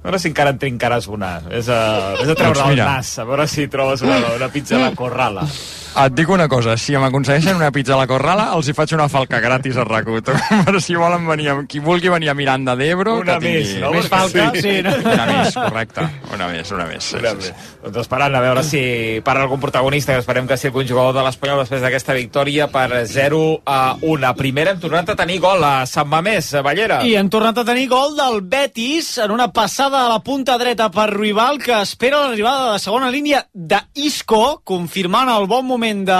A 0.00 0.08
veure 0.08 0.18
si 0.18 0.30
encara 0.30 0.54
en 0.54 0.58
trincaràs 0.58 1.10
una. 1.12 1.34
És 1.52 1.68
a, 1.68 2.14
és 2.16 2.28
a 2.28 2.34
treure 2.34 2.56
Doncs 2.56 2.70
el 2.70 2.78
nas, 2.80 3.10
a 3.20 3.24
veure 3.28 3.44
si 3.50 3.66
trobes 3.68 4.00
una, 4.06 4.16
una 4.36 4.48
pizza 4.48 4.78
a 4.78 4.86
la 4.86 4.94
corrala. 4.96 5.44
Et 5.90 6.12
dic 6.14 6.28
una 6.30 6.46
cosa, 6.48 6.76
si 6.78 6.94
m'aconsegueixen 6.94 7.56
una 7.58 7.72
pizza 7.74 7.96
a 7.96 7.98
la 7.98 8.06
Corrala, 8.06 8.44
els 8.54 8.68
hi 8.70 8.74
faig 8.78 8.92
una 8.94 9.08
falca 9.10 9.40
gratis 9.42 9.74
a 9.74 9.82
RAC1. 9.82 10.36
Però 10.68 10.78
si 10.78 10.94
volen 10.94 11.26
venir, 11.26 11.50
qui 11.66 11.82
vulgui 11.82 12.12
venir 12.12 12.30
a 12.30 12.34
Miranda 12.38 12.76
d'Ebro... 12.78 13.16
Una 13.24 13.40
que 13.40 13.48
tingui... 13.48 13.64
més, 13.64 13.72
no? 13.82 13.90
Més 13.96 14.06
falca, 14.12 14.46
sí, 14.54 14.76
no? 14.86 14.92
Una 15.02 15.26
més, 15.26 15.56
correcte. 15.58 16.06
Una 16.30 16.46
més, 16.52 16.70
una 16.70 16.86
més. 16.86 17.08
Sí, 17.10 17.18
Una 17.18 17.32
sí, 17.34 17.50
sí. 17.50 17.74
Doncs 17.82 18.04
esperant 18.04 18.36
a 18.38 18.42
veure 18.44 18.62
si 18.62 18.82
para 19.26 19.42
algun 19.42 19.60
protagonista, 19.60 20.14
que 20.14 20.22
esperem 20.22 20.46
que 20.46 20.60
sigui 20.60 20.70
algun 20.70 20.90
jugador 20.92 21.16
de 21.18 21.26
l'Espanyol 21.26 21.64
després 21.64 21.82
d'aquesta 21.82 22.14
victòria 22.14 22.70
per 22.70 23.02
0 23.10 23.42
a 23.66 23.80
1. 23.98 24.28
A 24.30 24.32
primera 24.38 24.76
hem 24.76 24.80
tornat 24.82 25.10
a 25.10 25.18
tenir 25.18 25.40
gol 25.42 25.66
a 25.66 25.74
Sant 25.90 26.08
Mamés, 26.12 26.52
a 26.54 26.62
Ballera. 26.62 27.00
I 27.02 27.16
hem 27.18 27.32
tornat 27.32 27.58
a 27.58 27.66
tenir 27.66 27.88
gol 27.90 28.14
del 28.14 28.44
Betis 28.46 29.16
en 29.24 29.34
una 29.34 29.50
passada 29.50 30.04
a 30.04 30.12
la 30.14 30.22
punta 30.22 30.54
dreta 30.60 30.86
per 30.94 31.08
Rival 31.16 31.58
que 31.58 31.82
espera 31.82 32.22
l'arribada 32.22 32.68
de 32.68 32.72
la 32.76 32.82
segona 32.82 33.10
línia 33.10 33.42
d'Isco, 33.50 34.60
confirmant 34.62 35.34
el 35.34 35.50
bon 35.50 35.66
moment 35.66 35.79
de 35.80 36.16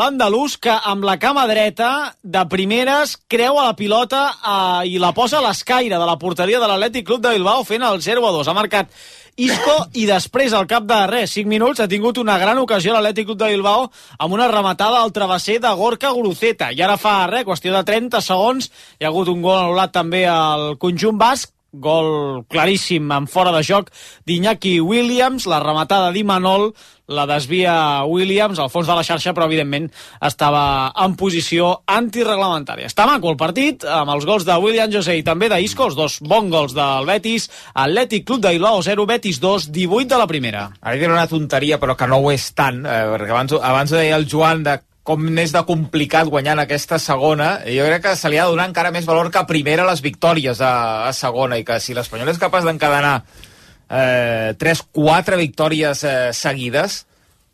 l'andalús 0.00 0.54
que 0.56 0.72
amb 0.72 1.04
la 1.04 1.18
cama 1.20 1.42
dreta 1.44 2.14
de 2.22 2.40
primeres 2.48 3.18
creua 3.28 3.66
la 3.66 3.76
pilota 3.76 4.22
eh, 4.32 4.88
i 4.88 4.98
la 4.98 5.12
posa 5.12 5.42
a 5.42 5.44
l'escaire 5.44 5.98
de 5.98 6.06
la 6.08 6.16
porteria 6.16 6.60
de 6.60 6.70
l'Atlètic 6.70 7.04
Club 7.04 7.20
de 7.20 7.34
Bilbao 7.34 7.66
fent 7.68 7.84
el 7.84 8.00
0 8.00 8.24
a 8.24 8.32
2. 8.32 8.48
Ha 8.48 8.56
marcat 8.56 8.88
Isco 9.36 9.74
i 9.92 10.06
després 10.08 10.54
al 10.56 10.64
cap 10.70 10.86
de 10.88 10.98
res, 11.10 11.34
5 11.36 11.50
minuts, 11.50 11.82
ha 11.84 11.90
tingut 11.90 12.16
una 12.22 12.38
gran 12.40 12.56
ocasió 12.62 12.94
l'Atlètic 12.94 13.28
Club 13.28 13.42
de 13.42 13.52
Bilbao 13.52 13.90
amb 14.16 14.32
una 14.32 14.48
rematada 14.48 15.02
al 15.02 15.12
travesser 15.12 15.58
de 15.60 15.74
Gorka 15.76 16.14
Guruceta. 16.16 16.72
I 16.72 16.80
ara 16.80 16.96
fa 16.96 17.26
res, 17.28 17.44
qüestió 17.44 17.76
de 17.76 17.84
30 17.84 18.24
segons, 18.24 18.70
hi 18.96 19.04
ha 19.04 19.12
hagut 19.12 19.28
un 19.28 19.44
gol 19.44 19.58
anul·lat 19.58 19.92
també 19.92 20.24
al 20.24 20.78
conjunt 20.80 21.20
basc, 21.20 21.53
gol 21.82 22.44
claríssim 22.50 23.10
en 23.12 23.28
fora 23.30 23.52
de 23.54 23.62
joc 23.66 23.90
d'Iñaki 24.26 24.78
Williams, 24.80 25.46
la 25.50 25.60
rematada 25.62 26.12
d'Imanol, 26.14 26.72
la 27.06 27.26
desvia 27.28 28.04
Williams 28.08 28.58
al 28.58 28.70
fons 28.72 28.88
de 28.88 28.94
la 28.96 29.04
xarxa, 29.04 29.34
però 29.36 29.48
evidentment 29.48 29.90
estava 30.24 30.92
en 31.04 31.16
posició 31.20 31.70
antireglamentària. 31.90 32.88
Està 32.88 33.06
maco 33.08 33.32
el 33.32 33.38
partit, 33.40 33.84
amb 33.84 34.14
els 34.14 34.24
gols 34.28 34.46
de 34.48 34.56
William 34.62 34.92
José 34.92 35.18
i 35.18 35.26
també 35.26 35.50
d'Isco, 35.52 35.90
els 35.90 35.98
dos 35.98 36.18
bons 36.24 36.50
gols 36.52 36.76
del 36.76 37.08
Betis, 37.08 37.50
Atlètic 37.74 38.24
Club 38.28 38.44
d'Ilao 38.46 38.80
0, 38.82 39.06
Betis 39.10 39.40
2, 39.42 39.68
18 39.74 40.08
de 40.14 40.22
la 40.22 40.30
primera. 40.30 40.68
Ara 40.80 40.96
diré 40.96 41.12
una 41.12 41.28
tonteria, 41.28 41.78
però 41.82 41.96
que 41.98 42.08
no 42.08 42.22
ho 42.22 42.32
és 42.32 42.50
tant, 42.56 42.84
eh, 42.86 43.04
perquè 43.12 43.36
abans, 43.36 43.56
abans 43.60 43.92
ho 43.92 44.00
deia 44.00 44.16
el 44.16 44.28
Joan 44.30 44.64
de 44.64 44.78
com 45.04 45.24
n'és 45.36 45.52
de 45.52 45.60
complicat 45.68 46.28
guanyar 46.32 46.54
en 46.56 46.62
aquesta 46.64 46.98
segona, 47.02 47.58
jo 47.68 47.84
crec 47.84 48.06
que 48.06 48.14
se 48.16 48.30
li 48.32 48.38
ha 48.40 48.46
de 48.46 48.54
donar 48.54 48.70
encara 48.70 48.92
més 48.94 49.04
valor 49.04 49.28
que 49.30 49.42
a 49.42 49.48
primera 49.48 49.84
les 49.84 50.00
victòries 50.04 50.62
a, 50.64 50.74
a 51.08 51.12
segona, 51.12 51.58
i 51.60 51.66
que 51.68 51.76
si 51.80 51.96
l'Espanyol 51.96 52.32
és 52.32 52.40
capaç 52.40 52.64
d'encadenar 52.64 53.18
eh, 53.20 54.54
3-4 54.60 55.38
victòries 55.42 56.04
eh, 56.08 56.16
seguides, 56.32 57.02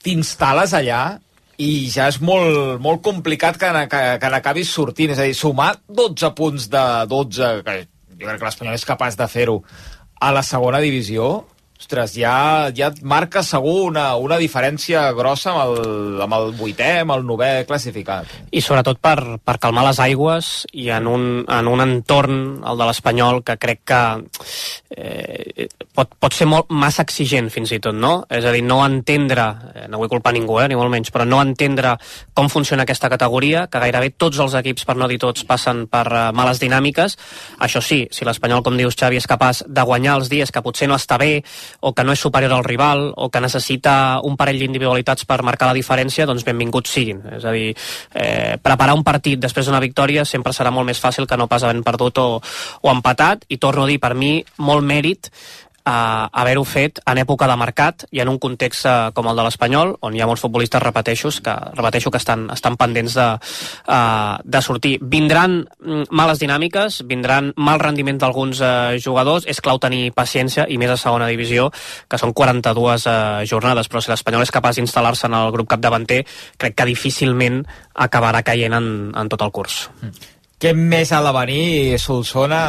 t'instal·les 0.00 0.76
allà 0.78 1.02
i 1.60 1.90
ja 1.92 2.06
és 2.08 2.20
molt, 2.24 2.78
molt 2.80 3.02
complicat 3.04 3.58
que, 3.60 3.70
que, 3.90 4.02
que 4.22 4.30
n'acabis 4.32 4.70
sortint. 4.72 5.12
És 5.12 5.20
a 5.20 5.26
dir, 5.28 5.36
sumar 5.36 5.74
12 5.90 6.30
punts 6.38 6.70
de 6.72 6.84
12, 7.10 7.50
que 7.66 7.74
jo 8.14 8.28
crec 8.28 8.38
que 8.38 8.46
l'Espanyol 8.46 8.78
és 8.78 8.86
capaç 8.88 9.18
de 9.18 9.28
fer-ho 9.28 9.58
a 10.20 10.30
la 10.36 10.44
segona 10.46 10.80
divisió, 10.84 11.32
ostres, 11.81 12.14
ja, 12.21 12.71
ja 12.77 12.90
marca 13.03 13.43
segur 13.47 13.88
una, 13.88 14.12
una 14.21 14.37
diferència 14.40 15.07
grossa 15.16 15.55
amb 15.55 15.62
el, 15.64 16.21
amb 16.27 16.37
el 16.37 16.53
vuitè, 16.59 16.90
amb 17.03 17.14
el 17.16 17.25
novè 17.27 17.51
classificat. 17.69 18.29
I 18.53 18.61
sobretot 18.64 19.01
per, 19.03 19.40
per 19.43 19.57
calmar 19.62 19.87
les 19.88 20.01
aigües 20.05 20.51
i 20.77 20.90
en 20.95 21.09
un, 21.09 21.27
en 21.49 21.71
un 21.71 21.85
entorn, 21.85 22.40
el 22.66 22.81
de 22.81 22.88
l'Espanyol, 22.90 23.43
que 23.47 23.57
crec 23.61 23.83
que 23.88 24.03
eh, 24.97 25.69
pot, 25.97 26.12
pot 26.21 26.37
ser 26.37 26.49
molt 26.51 26.71
massa 26.71 27.05
exigent 27.07 27.49
fins 27.53 27.73
i 27.73 27.81
tot, 27.83 27.97
no? 27.97 28.12
És 28.29 28.45
a 28.45 28.53
dir, 28.55 28.62
no 28.66 28.81
entendre, 28.85 29.47
eh, 29.75 29.87
no 29.90 30.03
vull 30.03 30.12
culpar 30.12 30.35
ningú, 30.37 30.61
eh, 30.61 30.69
ni 30.69 30.79
molt 30.79 30.93
menys, 30.93 31.12
però 31.14 31.27
no 31.29 31.40
entendre 31.43 31.97
com 32.37 32.51
funciona 32.53 32.85
aquesta 32.85 33.11
categoria, 33.12 33.66
que 33.73 33.83
gairebé 33.83 34.12
tots 34.21 34.40
els 34.43 34.57
equips, 34.61 34.85
per 34.88 34.99
no 35.01 35.09
dir 35.11 35.21
tots, 35.23 35.47
passen 35.49 35.87
per 35.90 36.05
uh, 36.11 36.23
males 36.37 36.61
dinàmiques. 36.62 37.16
Això 37.64 37.83
sí, 37.85 38.03
si 38.12 38.29
l'Espanyol, 38.29 38.64
com 38.66 38.77
dius, 38.79 38.99
Xavi, 38.99 39.21
és 39.21 39.29
capaç 39.31 39.64
de 39.66 39.85
guanyar 39.87 40.19
els 40.21 40.31
dies 40.33 40.53
que 40.53 40.62
potser 40.64 40.90
no 40.90 40.99
està 41.01 41.19
bé, 41.21 41.40
o 41.80 41.94
que 41.94 42.04
no 42.04 42.12
és 42.12 42.20
superior 42.20 42.52
al 42.52 42.64
rival, 42.64 43.12
o 43.16 43.30
que 43.30 43.40
necessita 43.40 44.20
un 44.26 44.37
parell 44.37 44.59
d'individualitats 44.59 45.24
per 45.24 45.42
marcar 45.46 45.70
la 45.70 45.76
diferència, 45.78 46.26
doncs 46.26 46.44
benvinguts 46.44 46.90
siguin. 46.90 47.22
És 47.37 47.44
a 47.44 47.54
dir, 47.54 47.70
eh, 48.14 48.59
preparar 48.62 48.98
un 48.98 49.04
partit 49.04 49.40
després 49.40 49.66
d'una 49.66 49.80
victòria 49.80 50.24
sempre 50.24 50.52
serà 50.52 50.70
molt 50.70 50.87
més 50.87 51.00
fàcil 51.00 51.26
que 51.26 51.37
no 51.37 51.48
pas 51.48 51.62
havent 51.62 51.85
perdut 51.85 52.18
o, 52.18 52.28
o 52.83 52.90
empatat, 52.90 53.46
i 53.48 53.59
torno 53.59 53.85
a 53.85 53.90
dir, 53.90 54.00
per 54.00 54.14
mi, 54.14 54.38
molt 54.59 54.85
mèrit 54.85 55.30
a 55.90 56.31
haver-ho 56.42 56.62
fet 56.64 57.00
en 57.11 57.18
època 57.18 57.48
de 57.50 57.57
mercat 57.59 58.05
i 58.14 58.22
en 58.22 58.31
un 58.31 58.38
context 58.42 58.87
eh, 58.87 58.94
com 59.16 59.29
el 59.31 59.38
de 59.38 59.46
l'Espanyol, 59.46 59.96
on 60.07 60.14
hi 60.14 60.22
ha 60.22 60.29
molts 60.31 60.44
futbolistes, 60.44 60.83
repeteixo, 60.83 61.33
que, 61.42 61.55
repeteixo 61.76 62.12
que 62.14 62.20
estan, 62.20 62.46
estan 62.55 62.76
pendents 62.81 63.16
de, 63.18 63.26
uh, 63.35 64.38
de 64.44 64.62
sortir. 64.62 64.96
Vindran 65.03 65.61
mm, 65.64 66.09
males 66.16 66.42
dinàmiques, 66.42 67.03
vindran 67.11 67.53
mal 67.57 67.83
rendiment 67.83 68.20
d'alguns 68.22 68.62
uh, 68.62 68.96
jugadors, 69.03 69.46
és 69.50 69.61
clau 69.64 69.81
tenir 69.83 70.11
paciència, 70.16 70.66
i 70.70 70.79
més 70.81 70.94
a 70.94 70.98
segona 71.00 71.31
divisió, 71.31 71.70
que 72.09 72.20
són 72.20 72.35
42 72.37 73.07
uh, 73.07 73.14
jornades, 73.50 73.90
però 73.90 74.03
si 74.03 74.12
l'Espanyol 74.12 74.46
és 74.46 74.55
capaç 74.55 74.81
d'instal·lar-se 74.81 75.29
en 75.31 75.38
el 75.40 75.55
grup 75.55 75.70
capdavanter, 75.74 76.22
crec 76.61 76.76
que 76.79 76.90
difícilment 76.92 77.64
acabarà 77.94 78.44
caient 78.46 78.76
en, 78.76 78.92
en 79.16 79.33
tot 79.33 79.42
el 79.46 79.55
curs. 79.55 79.87
Mm 80.00 80.37
què 80.61 80.74
més 80.76 81.09
ha 81.16 81.22
de 81.24 81.31
venir 81.33 81.98
Solsona? 82.00 82.61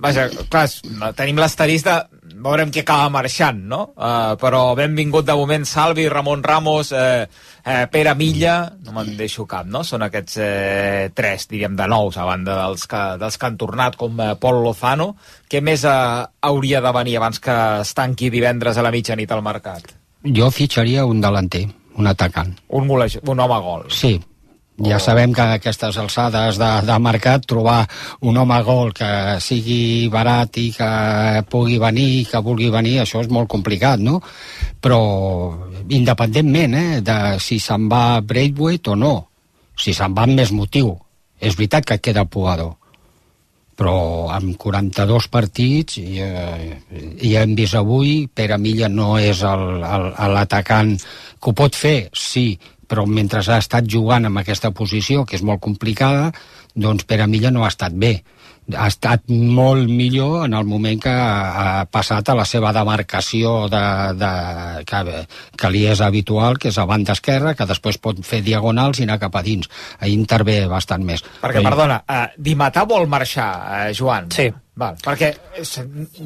Vaja, 0.00 0.30
clar, 0.48 0.64
tenim 1.18 1.36
l'asterís 1.36 1.84
de 1.84 1.98
veurem 2.44 2.70
qui 2.72 2.82
acaba 2.82 3.08
marxant, 3.12 3.60
no? 3.70 3.80
Uh, 3.96 4.34
però 4.40 4.72
benvingut 4.78 5.26
de 5.26 5.36
moment 5.36 5.66
Salvi, 5.68 6.08
Ramon 6.08 6.42
Ramos, 6.42 6.92
eh, 6.92 7.26
eh, 7.64 7.86
Pere 7.90 8.14
Milla, 8.14 8.56
no 8.84 8.94
me'n 8.96 9.14
deixo 9.18 9.46
cap, 9.48 9.66
no? 9.66 9.82
Són 9.86 10.04
aquests 10.06 10.38
eh, 10.42 11.10
tres, 11.14 11.48
diríem, 11.50 11.76
de 11.78 11.88
nous, 11.90 12.16
a 12.16 12.26
banda 12.28 12.56
dels 12.62 12.86
que, 12.90 13.02
dels 13.20 13.38
que 13.38 13.48
han 13.48 13.58
tornat, 13.60 13.98
com 14.00 14.20
eh, 14.20 14.34
Pol 14.40 14.62
Lozano. 14.64 15.12
Què 15.50 15.62
més 15.64 15.84
eh, 15.84 15.98
hauria 16.48 16.82
de 16.84 16.94
venir 16.96 17.18
abans 17.18 17.42
que 17.42 17.58
es 17.82 17.92
tanqui 17.98 18.32
divendres 18.34 18.78
a 18.78 18.86
la 18.86 18.94
mitjanit 18.94 19.34
al 19.34 19.44
mercat? 19.44 19.92
Jo 20.24 20.50
fitxaria 20.54 21.06
un 21.06 21.20
delanter, 21.22 21.66
un 21.98 22.10
atacant. 22.10 22.56
Un, 22.68 22.88
golej, 22.88 23.20
un 23.26 23.44
home 23.44 23.60
gol. 23.64 23.86
Sí, 23.94 24.16
ja 24.78 24.98
sabem 25.02 25.32
que 25.34 25.42
a 25.42 25.56
aquestes 25.58 25.96
alçades 25.98 26.58
de, 26.58 26.68
de 26.86 26.98
mercat 27.02 27.46
trobar 27.50 27.80
un 28.22 28.36
home 28.38 28.58
gol 28.62 28.92
que 28.94 29.10
sigui 29.42 30.06
barat 30.12 30.60
i 30.62 30.68
que 30.76 30.90
pugui 31.50 31.80
venir, 31.82 32.26
que 32.30 32.42
vulgui 32.44 32.70
venir, 32.70 33.00
això 33.02 33.22
és 33.24 33.30
molt 33.32 33.50
complicat, 33.50 33.98
no? 33.98 34.20
Però 34.80 35.00
independentment 35.90 36.78
eh, 36.78 37.00
de 37.02 37.18
si 37.42 37.58
se'n 37.58 37.88
va 37.90 38.20
Braithwaite 38.22 38.94
o 38.94 38.98
no, 38.98 39.14
si 39.78 39.94
se'n 39.94 40.14
va 40.14 40.28
amb 40.28 40.38
més 40.38 40.54
motiu, 40.54 40.94
és 41.40 41.58
veritat 41.58 41.86
que 41.86 41.98
queda 42.02 42.28
Puado, 42.30 42.76
però 43.78 44.30
amb 44.34 44.56
42 44.58 45.28
partits 45.30 45.98
i, 45.98 46.18
eh, 46.22 46.78
i 47.26 47.34
hem 47.38 47.54
vist 47.58 47.78
avui 47.78 48.26
Pere 48.26 48.58
Milla 48.58 48.90
no 48.90 49.16
és 49.18 49.42
l'atacant 49.42 50.96
que 50.98 51.50
ho 51.50 51.54
pot 51.54 51.74
fer, 51.78 52.10
sí, 52.14 52.52
però 52.88 53.04
mentre 53.06 53.42
ha 53.44 53.60
estat 53.60 53.86
jugant 53.90 54.26
amb 54.28 54.40
aquesta 54.40 54.72
posició, 54.72 55.26
que 55.28 55.36
és 55.38 55.44
molt 55.44 55.60
complicada, 55.64 56.32
doncs 56.74 57.06
Pere 57.08 57.26
Milla 57.28 57.52
no 57.54 57.64
ha 57.64 57.72
estat 57.72 57.94
bé. 57.94 58.18
Ha 58.68 58.84
estat 58.90 59.30
molt 59.32 59.88
millor 59.88 60.44
en 60.44 60.52
el 60.52 60.66
moment 60.68 61.00
que 61.00 61.12
ha 61.12 61.86
passat 61.88 62.28
a 62.28 62.36
la 62.36 62.44
seva 62.44 62.72
demarcació 62.76 63.54
de, 63.72 63.82
de, 64.20 64.32
que, 64.88 65.22
que 65.56 65.70
li 65.72 65.86
és 65.88 66.02
habitual, 66.04 66.60
que 66.60 66.68
és 66.68 66.76
a 66.76 66.84
banda 66.88 67.16
esquerra, 67.16 67.54
que 67.56 67.68
després 67.68 67.96
pot 67.96 68.20
fer 68.24 68.42
diagonals 68.44 69.00
i 69.00 69.08
anar 69.08 69.20
cap 69.22 69.40
a 69.40 69.44
dins. 69.46 69.70
Ahir 70.00 70.18
intervé 70.18 70.60
bastant 70.68 71.04
més. 71.04 71.24
Perquè, 71.40 71.62
Però... 71.62 71.70
perdona, 71.70 72.02
uh, 72.04 72.26
Dimatà 72.36 72.84
vol 72.88 73.08
marxar, 73.08 73.52
uh, 73.56 73.92
Joan? 73.96 74.28
Sí. 74.36 74.50
Val, 74.78 74.98
perquè 75.02 75.32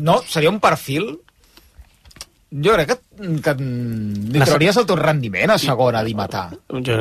no, 0.05 0.19
seria 0.29 0.51
un 0.53 0.59
perfil 0.61 1.07
jo 2.53 2.75
crec 2.77 2.91
que, 2.91 2.97
que 3.41 3.55
li 3.57 4.43
trauries 4.45 4.77
el 4.77 4.89
teu 4.89 4.99
rendiment 5.01 5.55
a 5.55 5.59
segona 5.61 6.03
d'Imatà. 6.05 6.47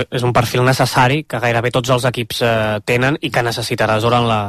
És 0.07 0.23
un 0.23 0.31
perfil 0.35 0.63
necessari 0.63 1.23
que 1.27 1.41
gairebé 1.43 1.73
tots 1.75 1.91
els 1.91 2.05
equips 2.07 2.43
eh, 2.47 2.53
tenen 2.87 3.17
i 3.19 3.31
que 3.33 3.43
necessitaràs 3.43 4.05
durant 4.05 4.27
la, 4.27 4.41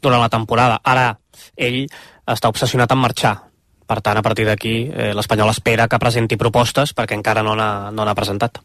durant 0.00 0.22
la 0.22 0.30
temporada. 0.32 0.80
Ara, 0.82 1.10
ell 1.56 1.84
està 2.26 2.48
obsessionat 2.48 2.92
en 2.92 3.04
marxar. 3.04 3.34
Per 3.86 4.00
tant, 4.02 4.18
a 4.18 4.22
partir 4.22 4.42
d'aquí, 4.48 4.88
eh, 4.90 5.12
l'Espanyol 5.14 5.52
espera 5.52 5.86
que 5.86 6.00
presenti 6.02 6.38
propostes 6.40 6.90
perquè 6.96 7.14
encara 7.14 7.44
no 7.46 7.52
n'ha 7.54 7.92
no 7.94 8.14
presentat. 8.18 8.58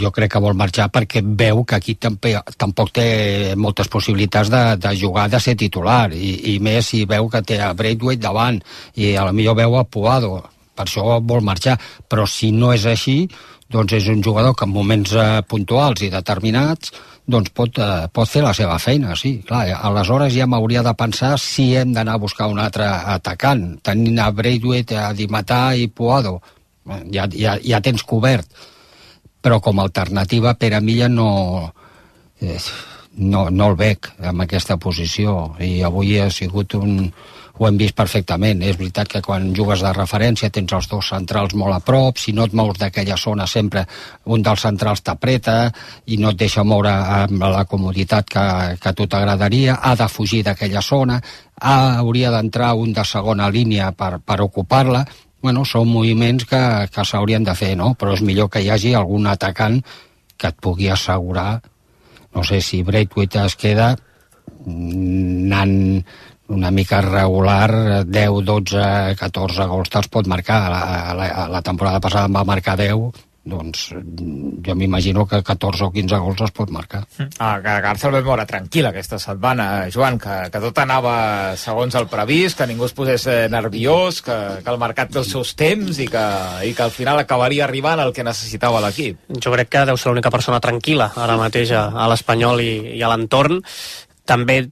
Jo 0.00 0.10
crec 0.14 0.32
que 0.32 0.40
vol 0.40 0.56
marxar 0.56 0.88
perquè 0.94 1.20
veu 1.22 1.64
que 1.64 1.76
aquí 1.76 1.96
tampoc 1.98 2.94
té 2.94 3.56
moltes 3.56 3.90
possibilitats 3.92 4.48
de, 4.48 4.62
de 4.80 4.94
jugar, 4.96 5.28
de 5.28 5.40
ser 5.40 5.58
titular, 5.60 6.14
i, 6.14 6.54
i 6.54 6.58
més 6.58 6.88
si 6.88 7.04
veu 7.04 7.28
que 7.28 7.42
té 7.42 7.60
a 7.60 7.74
Braithwaite 7.74 8.22
davant 8.22 8.62
i 8.94 9.12
a 9.14 9.26
la 9.28 9.34
millor 9.36 9.58
veu 9.58 9.76
a 9.76 9.84
Puado 9.84 10.38
per 10.78 10.86
això 10.86 11.18
vol 11.18 11.42
marxar, 11.42 11.74
però 12.08 12.26
si 12.30 12.52
no 12.54 12.70
és 12.76 12.86
així, 12.86 13.24
doncs 13.68 13.98
és 13.98 14.08
un 14.08 14.22
jugador 14.24 14.54
que 14.56 14.64
en 14.64 14.72
moments 14.72 15.12
eh, 15.12 15.42
puntuals 15.50 16.06
i 16.06 16.14
determinats 16.14 16.94
doncs 17.28 17.52
pot, 17.52 17.76
eh, 17.76 18.08
pot 18.08 18.28
fer 18.28 18.40
la 18.40 18.54
seva 18.56 18.78
feina, 18.80 19.12
sí. 19.16 19.34
Clar, 19.44 19.66
aleshores 19.90 20.32
ja 20.32 20.46
m'hauria 20.48 20.82
de 20.86 20.94
pensar 20.96 21.34
si 21.42 21.74
hem 21.76 21.92
d'anar 21.92 22.16
a 22.16 22.22
buscar 22.22 22.48
un 22.48 22.60
altre 22.62 22.86
atacant, 22.88 23.66
tenint 23.84 24.18
a 24.24 24.30
Braithwaite, 24.32 24.96
a 24.96 25.12
Dimatà 25.12 25.62
i 25.76 25.90
Puado. 25.92 26.38
Ja, 27.12 27.26
ja, 27.28 27.58
ja 27.60 27.82
tens 27.84 28.02
cobert. 28.08 28.48
Però 29.44 29.60
com 29.60 29.78
a 29.78 29.84
alternativa, 29.84 30.54
Pere 30.56 30.80
Milla 30.80 31.10
no, 31.12 31.28
eh, 32.40 32.56
no, 33.18 33.50
no 33.50 33.68
el 33.68 33.76
veig 33.76 34.08
en 34.24 34.40
aquesta 34.40 34.78
posició. 34.80 35.54
I 35.60 35.82
avui 35.84 36.16
ha 36.18 36.30
sigut 36.32 36.78
un, 36.80 37.12
ho 37.58 37.66
hem 37.68 37.78
vist 37.80 37.96
perfectament. 37.98 38.62
És 38.62 38.78
veritat 38.78 39.10
que 39.10 39.22
quan 39.24 39.50
jugues 39.54 39.82
de 39.84 39.92
referència 39.92 40.50
tens 40.54 40.72
els 40.76 40.88
dos 40.90 41.10
centrals 41.10 41.54
molt 41.58 41.76
a 41.76 41.80
prop, 41.84 42.18
si 42.18 42.32
no 42.32 42.46
et 42.46 42.54
mous 42.54 42.78
d'aquella 42.78 43.16
zona 43.18 43.46
sempre 43.46 43.84
un 44.26 44.42
dels 44.42 44.64
centrals 44.64 45.02
t'apreta 45.02 45.58
i 46.06 46.18
no 46.22 46.32
et 46.32 46.40
deixa 46.40 46.64
moure 46.64 46.92
amb 46.92 47.42
la 47.42 47.64
comoditat 47.64 48.28
que, 48.30 48.44
que 48.80 48.90
a 48.90 48.94
tu 48.96 49.06
t'agradaria, 49.06 49.78
ha 49.82 49.94
de 49.98 50.08
fugir 50.08 50.42
d'aquella 50.46 50.82
zona, 50.82 51.20
ha, 51.60 51.98
hauria 51.98 52.30
d'entrar 52.34 52.74
un 52.78 52.92
de 52.92 53.04
segona 53.04 53.50
línia 53.50 53.92
per, 53.92 54.18
per 54.24 54.40
ocupar-la, 54.44 55.04
bueno, 55.42 55.64
són 55.64 55.90
moviments 55.90 56.46
que, 56.50 56.60
que 56.92 57.04
s'haurien 57.06 57.44
de 57.46 57.54
fer, 57.54 57.74
no? 57.78 57.92
Però 57.98 58.14
és 58.16 58.22
millor 58.26 58.50
que 58.50 58.62
hi 58.62 58.70
hagi 58.74 58.94
algun 58.94 59.26
atacant 59.30 59.80
que 60.38 60.50
et 60.50 60.58
pugui 60.62 60.88
assegurar, 60.90 61.60
no 62.34 62.44
sé 62.44 62.60
si 62.62 62.82
Braithwaite 62.86 63.42
es 63.44 63.56
queda 63.58 63.92
anant 64.68 66.04
una 66.48 66.70
mica 66.70 67.00
regular, 67.04 68.04
10, 68.06 68.42
12, 68.44 69.14
14 69.20 69.68
gols 69.68 69.92
te'ls 69.92 70.10
pot 70.12 70.28
marcar. 70.30 70.60
La, 70.72 70.82
la, 71.14 71.48
la 71.52 71.62
temporada 71.62 72.00
passada 72.00 72.28
en 72.28 72.36
va 72.36 72.44
marcar 72.48 72.76
10, 72.80 73.26
doncs 73.48 73.92
mm, 73.96 74.60
jo 74.64 74.74
m'imagino 74.76 75.26
que 75.26 75.42
14 75.42 75.84
o 75.84 75.90
15 75.92 76.20
gols 76.20 76.40
es 76.44 76.52
pot 76.54 76.70
marcar. 76.70 77.02
Ah, 77.38 77.58
que 77.64 77.74
Garça 77.84 78.08
el 78.08 78.16
vam 78.18 78.26
veure 78.26 78.46
tranquil 78.48 78.88
aquesta 78.88 79.18
setmana, 79.22 79.88
Joan, 79.94 80.18
que, 80.20 80.36
que 80.52 80.62
tot 80.62 80.80
anava 80.82 81.56
segons 81.60 81.96
el 81.98 82.08
previst, 82.12 82.58
que 82.58 82.68
ningú 82.70 82.86
es 82.88 82.96
posés 82.96 83.26
eh, 83.28 83.38
nerviós, 83.52 84.22
que, 84.24 84.38
que 84.64 84.72
el 84.72 84.80
mercat 84.80 85.12
té 85.12 85.20
els 85.22 85.32
seus 85.32 85.54
temps 85.58 86.00
i 86.00 86.08
que, 86.12 86.24
i 86.68 86.74
que 86.76 86.86
al 86.86 86.94
final 86.94 87.20
acabaria 87.20 87.66
arribant 87.66 88.04
el 88.04 88.14
que 88.16 88.26
necessitava 88.26 88.82
l'equip. 88.84 89.20
Jo 89.40 89.54
crec 89.54 89.72
que 89.72 89.86
deu 89.88 90.00
ser 90.00 90.12
l'única 90.12 90.32
persona 90.34 90.60
tranquil·la 90.64 91.12
ara 91.16 91.38
mateix 91.40 91.72
a, 91.72 91.88
a 91.92 92.08
l'Espanyol 92.12 92.64
i, 92.64 92.74
i 92.98 93.02
a 93.02 93.12
l'entorn. 93.12 93.62
També 94.28 94.66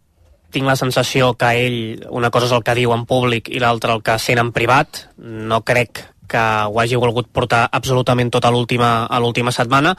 tinc 0.56 0.68
la 0.68 0.78
sensació 0.80 1.34
que 1.36 1.52
ell, 1.66 1.80
una 2.08 2.32
cosa 2.32 2.48
és 2.48 2.54
el 2.56 2.64
que 2.64 2.76
diu 2.78 2.94
en 2.96 3.04
públic 3.08 3.50
i 3.52 3.60
l'altra 3.60 3.96
el 3.96 4.04
que 4.06 4.16
sent 4.22 4.40
en 4.40 4.54
privat. 4.56 5.04
No 5.20 5.60
crec 5.68 6.00
que 6.26 6.42
ho 6.66 6.80
hagi 6.80 6.96
volgut 6.98 7.28
portar 7.30 7.66
absolutament 7.72 8.32
tot 8.34 8.46
a 8.48 8.50
l'última 8.50 9.52
setmana, 9.54 9.92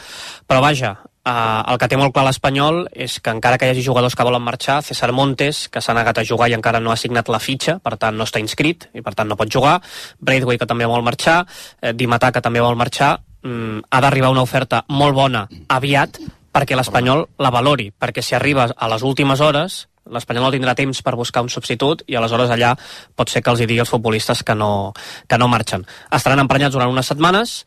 però 0.47 0.59
vaja, 0.63 0.97
eh, 1.27 1.61
el 1.71 1.77
que 1.79 1.87
té 1.87 1.99
molt 1.99 2.13
clar 2.15 2.25
l'Espanyol 2.27 2.87
és 2.91 3.19
que 3.23 3.33
encara 3.33 3.57
que 3.57 3.67
hi 3.67 3.75
hagi 3.75 3.85
jugadors 3.85 4.15
que 4.15 4.25
volen 4.27 4.43
marxar, 4.43 4.81
César 4.83 5.13
Montes, 5.15 5.67
que 5.69 5.81
s'ha 5.81 5.95
negat 5.95 6.19
a 6.19 6.25
jugar 6.27 6.49
i 6.49 6.57
encara 6.57 6.81
no 6.83 6.91
ha 6.91 6.99
signat 6.99 7.29
la 7.29 7.39
fitxa, 7.39 7.77
per 7.83 7.95
tant 8.01 8.17
no 8.17 8.27
està 8.27 8.41
inscrit 8.43 8.89
i 8.93 9.05
per 9.05 9.15
tant 9.15 9.29
no 9.29 9.37
pot 9.39 9.51
jugar, 9.51 9.77
Braithwaite, 10.19 10.65
que 10.65 10.69
també 10.69 10.89
vol 10.89 11.05
marxar, 11.05 11.43
eh, 11.81 11.93
Dimatà, 11.93 12.31
que 12.31 12.41
també 12.41 12.63
vol 12.63 12.75
marxar, 12.75 13.19
mm, 13.43 13.87
ha 13.89 14.01
d'arribar 14.01 14.33
una 14.33 14.43
oferta 14.43 14.83
molt 14.89 15.15
bona 15.15 15.47
aviat 15.69 16.19
perquè 16.51 16.75
l'Espanyol 16.75 17.27
la 17.37 17.51
valori, 17.53 17.91
perquè 17.93 18.23
si 18.23 18.35
arriba 18.35 18.71
a 18.75 18.89
les 18.89 19.03
últimes 19.03 19.39
hores 19.39 19.87
l'Espanyol 20.11 20.43
no 20.47 20.51
tindrà 20.53 20.73
temps 20.75 21.01
per 21.05 21.15
buscar 21.15 21.43
un 21.45 21.49
substitut 21.49 22.03
i 22.07 22.15
aleshores 22.15 22.49
allà 22.53 22.73
pot 23.15 23.29
ser 23.29 23.41
que 23.43 23.51
els 23.53 23.61
hi 23.61 23.67
digui 23.69 23.79
als 23.83 23.89
futbolistes 23.93 24.43
que 24.43 24.55
no, 24.55 24.93
que 25.27 25.37
no 25.37 25.47
marxen. 25.51 25.85
Estaran 26.11 26.39
emprenyats 26.43 26.73
durant 26.75 26.91
unes 26.93 27.07
setmanes, 27.07 27.59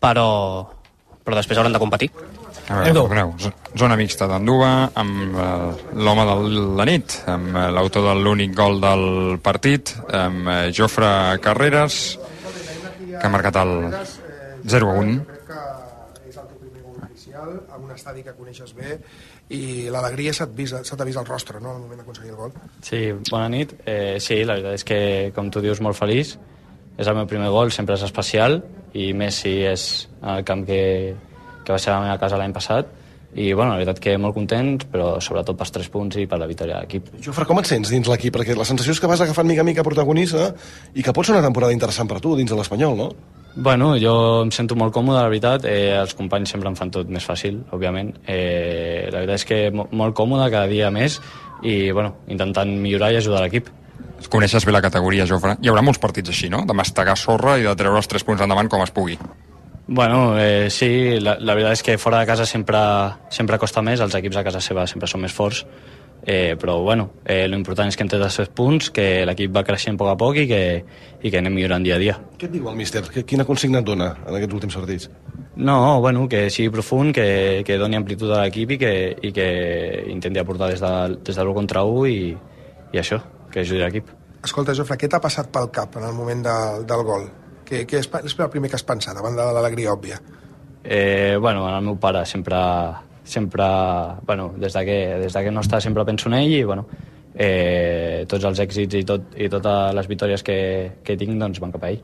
però, 0.00 0.28
però 1.24 1.36
després 1.40 1.58
hauran 1.58 1.72
de 1.76 1.82
competir. 1.82 2.10
A 2.70 2.84
veure, 2.84 3.24
zo- 3.42 3.50
zona 3.80 3.96
mixta 3.98 4.28
d'Anduba 4.30 4.90
amb 4.94 5.34
eh, 5.34 5.70
l'home 5.98 6.26
de 6.28 6.36
la 6.78 6.84
nit, 6.86 7.16
amb 7.26 7.56
eh, 7.56 7.66
l'autor 7.74 8.04
de 8.06 8.14
l'únic 8.20 8.54
gol 8.54 8.78
del 8.82 9.38
partit, 9.42 9.90
amb 10.14 10.46
eh, 10.48 10.58
Jofre 10.76 11.38
Carreras, 11.42 11.96
que 13.10 13.26
ha 13.26 13.32
marcat 13.32 13.56
el 13.64 13.74
0 17.50 17.58
a 17.58 17.58
1. 17.58 17.60
oficial, 17.60 17.74
amb 17.74 17.84
un 17.84 17.94
estadi 17.94 18.22
que 18.22 18.34
coneixes 18.36 18.74
bé, 18.74 18.98
i 19.50 19.90
l'alegria 19.90 20.32
se 20.32 20.46
t'ha 20.46 21.04
vist 21.06 21.18
al 21.18 21.26
rostre, 21.26 21.60
no?, 21.60 21.74
al 21.74 21.82
moment 21.82 22.00
d'aconseguir 22.00 22.32
el 22.32 22.36
gol. 22.36 22.52
Sí, 22.82 23.12
bona 23.30 23.48
nit. 23.48 23.74
Eh, 23.86 24.18
sí, 24.20 24.42
la 24.44 24.56
veritat 24.58 24.78
és 24.78 24.84
que, 24.84 25.00
com 25.34 25.50
tu 25.50 25.60
dius, 25.60 25.80
molt 25.80 25.96
feliç. 25.98 26.36
És 26.98 27.08
el 27.08 27.16
meu 27.16 27.26
primer 27.26 27.48
gol, 27.50 27.70
sempre 27.72 27.96
és 27.96 28.04
especial, 28.04 28.60
i 28.92 29.12
més 29.14 29.42
si 29.42 29.60
és 29.64 30.08
el 30.22 30.44
camp 30.44 30.66
que, 30.66 31.14
que 31.64 31.72
va 31.72 31.78
ser 31.78 31.94
la 31.94 32.02
meva 32.04 32.18
casa 32.20 32.38
l'any 32.40 32.52
passat. 32.52 32.90
I, 33.34 33.52
bueno, 33.54 33.70
la 33.70 33.78
veritat 33.78 34.00
que 34.02 34.16
molt 34.18 34.34
content, 34.34 34.72
però 34.90 35.12
sobretot 35.22 35.58
pels 35.58 35.70
tres 35.74 35.90
punts 35.92 36.18
i 36.18 36.26
per 36.26 36.40
la 36.40 36.48
victòria 36.50 36.80
de 36.80 36.86
l'equip. 36.86 37.12
Jofre, 37.22 37.46
com 37.46 37.60
et 37.62 37.68
sents 37.70 37.92
dins 37.92 38.08
l'equip? 38.10 38.34
Perquè 38.34 38.56
la 38.58 38.66
sensació 38.66 38.96
és 38.96 39.02
que 39.02 39.10
vas 39.10 39.22
agafant 39.22 39.46
mica 39.46 39.62
a 39.62 39.68
mica 39.68 39.86
protagonista 39.86 40.48
i 40.94 41.04
que 41.06 41.14
pot 41.14 41.26
ser 41.26 41.36
una 41.36 41.44
temporada 41.46 41.76
interessant 41.76 42.10
per 42.10 42.18
tu 42.24 42.34
dins 42.38 42.50
de 42.50 42.58
l'Espanyol, 42.58 42.96
no? 42.98 43.10
Bueno, 43.54 43.96
jo 43.98 44.14
em 44.44 44.50
sento 44.54 44.76
molt 44.78 44.94
còmode, 44.94 45.18
la 45.18 45.28
veritat. 45.30 45.66
Eh, 45.66 45.90
els 45.98 46.14
companys 46.14 46.52
sempre 46.54 46.70
em 46.70 46.78
fan 46.78 46.90
tot 46.94 47.10
més 47.10 47.26
fàcil, 47.26 47.60
òbviament. 47.74 48.12
Eh, 48.26 49.08
la 49.10 49.22
veritat 49.22 49.40
és 49.40 49.46
que 49.46 49.60
mo 49.74 49.88
molt 49.90 50.14
còmode, 50.14 50.50
cada 50.50 50.70
dia 50.70 50.90
més, 50.94 51.18
i, 51.62 51.90
bueno, 51.90 52.16
intentant 52.30 52.70
millorar 52.70 53.12
i 53.12 53.18
ajudar 53.18 53.42
l'equip. 53.44 53.70
Coneixes 54.30 54.66
bé 54.66 54.74
la 54.74 54.82
categoria, 54.84 55.26
Jofre. 55.26 55.56
Hi 55.62 55.70
haurà 55.70 55.82
molts 55.82 56.02
partits 56.02 56.30
així, 56.30 56.50
no? 56.52 56.62
De 56.66 56.76
mastegar 56.76 57.16
sorra 57.18 57.58
i 57.58 57.66
de 57.66 57.74
treure 57.78 57.98
els 57.98 58.10
tres 58.10 58.26
punts 58.26 58.42
endavant 58.42 58.70
com 58.70 58.82
es 58.86 58.94
pugui. 58.94 59.18
Bueno, 59.92 60.38
eh, 60.38 60.70
sí, 60.70 61.18
la, 61.18 61.32
la 61.42 61.54
veritat 61.58 61.72
és 61.74 61.80
que 61.82 61.96
fora 61.98 62.20
de 62.22 62.26
casa 62.28 62.44
sempre, 62.46 62.78
sempre 63.34 63.56
costa 63.58 63.82
més, 63.82 63.98
els 63.98 64.14
equips 64.14 64.36
a 64.38 64.44
casa 64.46 64.60
seva 64.62 64.84
sempre 64.86 65.08
són 65.10 65.24
més 65.24 65.34
forts, 65.34 65.64
eh, 66.22 66.54
però 66.54 66.76
bueno, 66.84 67.08
eh, 67.24 67.48
l'important 67.50 67.90
és 67.90 67.98
que 67.98 68.06
hem 68.06 68.12
tret 68.12 68.22
els 68.22 68.36
set 68.38 68.52
punts, 68.54 68.92
que 68.94 69.24
l'equip 69.26 69.50
va 69.56 69.64
creixent 69.66 69.98
a 69.98 70.00
poc 70.04 70.12
a 70.12 70.14
poc 70.20 70.38
i 70.38 70.46
que, 70.46 70.60
i 71.18 71.32
que 71.34 71.42
anem 71.42 71.58
millorant 71.58 71.82
dia 71.82 71.96
a 71.98 72.02
dia. 72.04 72.14
Què 72.38 72.46
et 72.46 72.54
diu 72.54 72.70
el 72.70 72.78
míster? 72.78 73.02
Quina 73.26 73.48
consigna 73.48 73.82
et 73.82 73.90
dona 73.90 74.12
en 74.20 74.38
aquests 74.38 74.60
últims 74.60 74.78
partits? 74.78 75.10
No, 75.58 75.80
bueno, 75.98 76.28
que 76.30 76.44
sigui 76.54 76.70
profund, 76.70 77.10
que, 77.18 77.26
que 77.66 77.82
doni 77.82 77.98
amplitud 77.98 78.30
a 78.30 78.44
l'equip 78.44 78.76
i, 78.76 78.80
que, 78.86 78.94
i 79.26 79.34
que 79.34 79.50
intenti 80.14 80.38
aportar 80.38 80.70
des 80.70 80.86
de, 80.86 80.94
des 81.18 81.34
de 81.34 81.48
l'1 81.48 81.58
contra 81.58 81.82
1 81.82 82.06
i, 82.14 82.32
i 82.94 83.02
això, 83.02 83.18
que 83.50 83.66
ajudi 83.66 83.82
l'equip. 83.82 84.14
Escolta, 84.46 84.70
Jofre, 84.70 85.02
què 85.02 85.10
t'ha 85.10 85.18
passat 85.18 85.50
pel 85.50 85.66
cap 85.74 85.98
en 85.98 86.06
el 86.06 86.14
moment 86.14 86.46
de, 86.46 86.58
del 86.86 87.08
gol? 87.10 87.26
Què, 87.70 87.84
què 87.86 88.00
és, 88.02 88.08
és 88.24 88.34
el 88.38 88.50
primer 88.50 88.68
que 88.70 88.76
has 88.78 88.84
pensat, 88.86 89.14
davant 89.14 89.36
de 89.38 89.46
l'alegria 89.54 89.92
òbvia? 89.94 90.18
Eh, 90.82 91.36
bueno, 91.40 91.68
en 91.68 91.74
el 91.76 91.84
meu 91.86 91.96
pare 92.00 92.24
sempre, 92.26 92.58
sempre 93.24 93.64
bueno, 94.26 94.50
des, 94.58 94.72
de 94.74 94.84
que, 94.88 94.98
des 95.22 95.32
de 95.36 95.42
que 95.44 95.50
no 95.54 95.60
està 95.62 95.78
sempre 95.80 96.04
penso 96.08 96.28
en 96.30 96.34
ell 96.40 96.54
i 96.56 96.62
bueno, 96.64 96.86
eh, 97.34 98.24
tots 98.28 98.44
els 98.48 98.58
èxits 98.64 98.96
i, 98.98 99.04
tot, 99.06 99.36
i 99.36 99.48
totes 99.52 99.94
les 99.94 100.08
victòries 100.10 100.42
que, 100.42 100.56
que 101.04 101.16
tinc 101.20 101.36
doncs 101.38 101.60
van 101.62 101.70
cap 101.76 101.84
a 101.84 101.92
ell. 101.92 102.00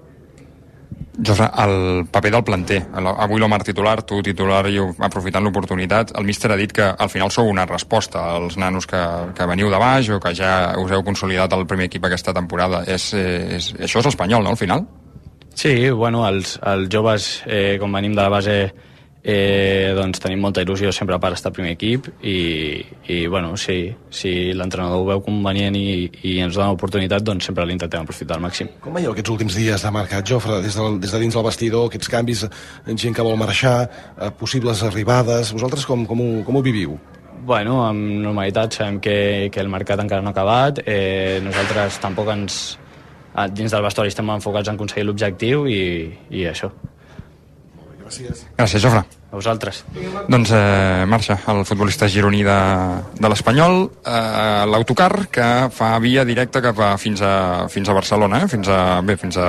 Jofre, 1.17 1.47
el 1.65 2.05
paper 2.13 2.31
del 2.35 2.45
planter. 2.45 2.79
El- 3.01 3.09
Avui 3.09 3.41
l'Omar 3.41 3.63
titular, 3.65 3.97
tu 4.05 4.21
titular 4.23 4.61
i 4.69 4.77
aprofitant 5.09 5.43
l'oportunitat, 5.49 6.13
el 6.21 6.29
míster 6.29 6.53
ha 6.53 6.59
dit 6.61 6.73
que 6.77 6.85
al 6.93 7.09
final 7.09 7.33
sou 7.33 7.49
una 7.49 7.65
resposta 7.67 8.21
als 8.37 8.59
nanos 8.61 8.87
que, 8.87 9.01
que 9.35 9.49
veniu 9.49 9.73
de 9.73 9.81
baix 9.81 10.13
o 10.13 10.21
que 10.21 10.35
ja 10.37 10.75
us 10.79 10.93
heu 10.93 11.03
consolidat 11.03 11.57
al 11.57 11.65
primer 11.67 11.89
equip 11.89 12.05
aquesta 12.05 12.37
temporada. 12.37 12.85
És, 12.87 13.09
eh, 13.17 13.57
és, 13.57 13.73
això 13.89 14.05
és 14.05 14.11
espanyol, 14.13 14.45
no, 14.45 14.53
al 14.53 14.61
final? 14.61 14.85
Sí, 15.57 15.89
bueno, 15.89 16.27
els, 16.29 16.59
els 16.69 16.91
joves, 16.93 17.31
eh, 17.49 17.79
com 17.81 17.95
venim 17.97 18.13
de 18.13 18.21
la 18.21 18.29
base, 18.29 18.57
eh, 19.25 19.95
doncs 19.97 20.21
tenim 20.21 20.43
molta 20.45 20.61
il·lusió 20.61 20.93
sempre 20.93 21.17
per 21.19 21.31
estar 21.33 21.51
primer 21.57 21.73
equip 21.73 22.11
i, 22.21 22.37
i 23.09 23.17
bueno, 23.27 23.57
sí, 23.57 23.89
si 24.13 24.53
l'entrenador 24.53 25.01
ho 25.01 25.09
veu 25.09 25.25
convenient 25.25 25.75
i, 25.81 26.05
i 26.29 26.37
ens 26.45 26.61
dona 26.61 26.69
l'oportunitat, 26.75 27.25
doncs 27.25 27.49
sempre 27.49 27.65
l'intentem 27.65 28.05
aprofitar 28.05 28.37
al 28.37 28.45
màxim. 28.45 28.69
Com 28.85 29.01
veieu 29.01 29.17
aquests 29.17 29.33
últims 29.33 29.57
dies 29.57 29.89
de 29.89 29.95
mercat, 29.97 30.29
Jofre, 30.29 30.61
des 30.61 30.77
de, 30.77 30.93
des 31.03 31.17
de 31.17 31.25
dins 31.25 31.41
del 31.41 31.49
vestidor, 31.49 31.89
aquests 31.89 32.13
canvis, 32.13 32.45
eh, 32.45 32.95
gent 32.95 33.17
que 33.17 33.25
vol 33.25 33.41
marxar, 33.41 33.79
eh, 34.13 34.33
possibles 34.37 34.85
arribades... 34.85 35.57
Vosaltres 35.57 35.89
com, 35.89 36.05
com, 36.05 36.21
ho, 36.21 36.33
com 36.45 36.61
ho 36.61 36.67
viviu? 36.69 37.01
Bueno, 37.49 37.81
amb 37.89 38.21
normalitat 38.29 38.77
sabem 38.77 39.01
que, 39.01 39.21
que 39.55 39.65
el 39.65 39.73
mercat 39.73 40.05
encara 40.05 40.21
no 40.21 40.35
ha 40.35 40.37
acabat, 40.37 40.85
eh, 40.85 41.41
nosaltres 41.41 41.97
tampoc 42.05 42.37
ens, 42.37 42.77
dins 43.53 43.73
del 43.73 43.85
vestuari 43.85 44.13
estem 44.13 44.31
enfocats 44.37 44.73
en 44.73 44.79
aconseguir 44.79 45.07
l'objectiu 45.09 45.67
i, 45.69 45.81
i 46.31 46.47
això. 46.49 46.73
Gràcies. 48.07 48.45
Gràcies, 48.55 48.83
Jofre. 48.83 49.01
A 49.27 49.35
vosaltres. 49.35 49.81
Doncs 50.31 50.53
eh, 50.55 51.03
marxa 51.11 51.35
el 51.51 51.65
futbolista 51.67 52.07
gironí 52.07 52.45
de, 52.47 52.59
de 53.19 53.31
l'Espanyol, 53.33 53.81
eh, 54.07 54.63
l'autocar 54.71 55.27
que 55.35 55.47
fa 55.75 55.89
via 55.99 56.23
directa 56.25 56.63
cap 56.63 56.79
a, 56.79 56.93
fins, 57.03 57.25
a, 57.27 57.67
fins 57.73 57.91
a 57.91 57.97
Barcelona, 57.99 58.45
eh? 58.45 58.49
fins 58.53 58.71
a, 58.71 58.79
bé, 59.03 59.19
fins 59.19 59.41
a 59.43 59.49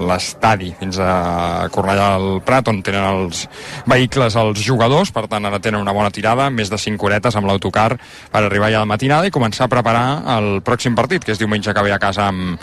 l'estadi, 0.00 0.72
fins 0.80 0.96
a 1.04 1.68
Cornellà 1.74 2.08
del 2.16 2.40
Prat, 2.46 2.72
on 2.72 2.80
tenen 2.86 3.04
els 3.04 3.44
vehicles 3.84 4.40
els 4.40 4.64
jugadors, 4.64 5.12
per 5.12 5.28
tant 5.28 5.44
ara 5.44 5.60
tenen 5.60 5.84
una 5.84 5.92
bona 5.92 6.08
tirada, 6.08 6.48
més 6.48 6.72
de 6.72 6.80
5 6.80 7.10
horetes 7.10 7.36
amb 7.36 7.52
l'autocar 7.52 7.90
per 8.00 8.46
arribar 8.46 8.72
ja 8.72 8.80
a 8.80 8.86
la 8.86 8.94
matinada 8.96 9.28
i 9.28 9.34
començar 9.34 9.68
a 9.68 9.74
preparar 9.76 10.06
el 10.38 10.54
pròxim 10.64 10.96
partit, 10.96 11.28
que 11.28 11.36
és 11.36 11.42
diumenge 11.42 11.76
que 11.76 11.84
ve 11.84 11.92
a 11.92 12.00
casa 12.00 12.32
amb, 12.32 12.56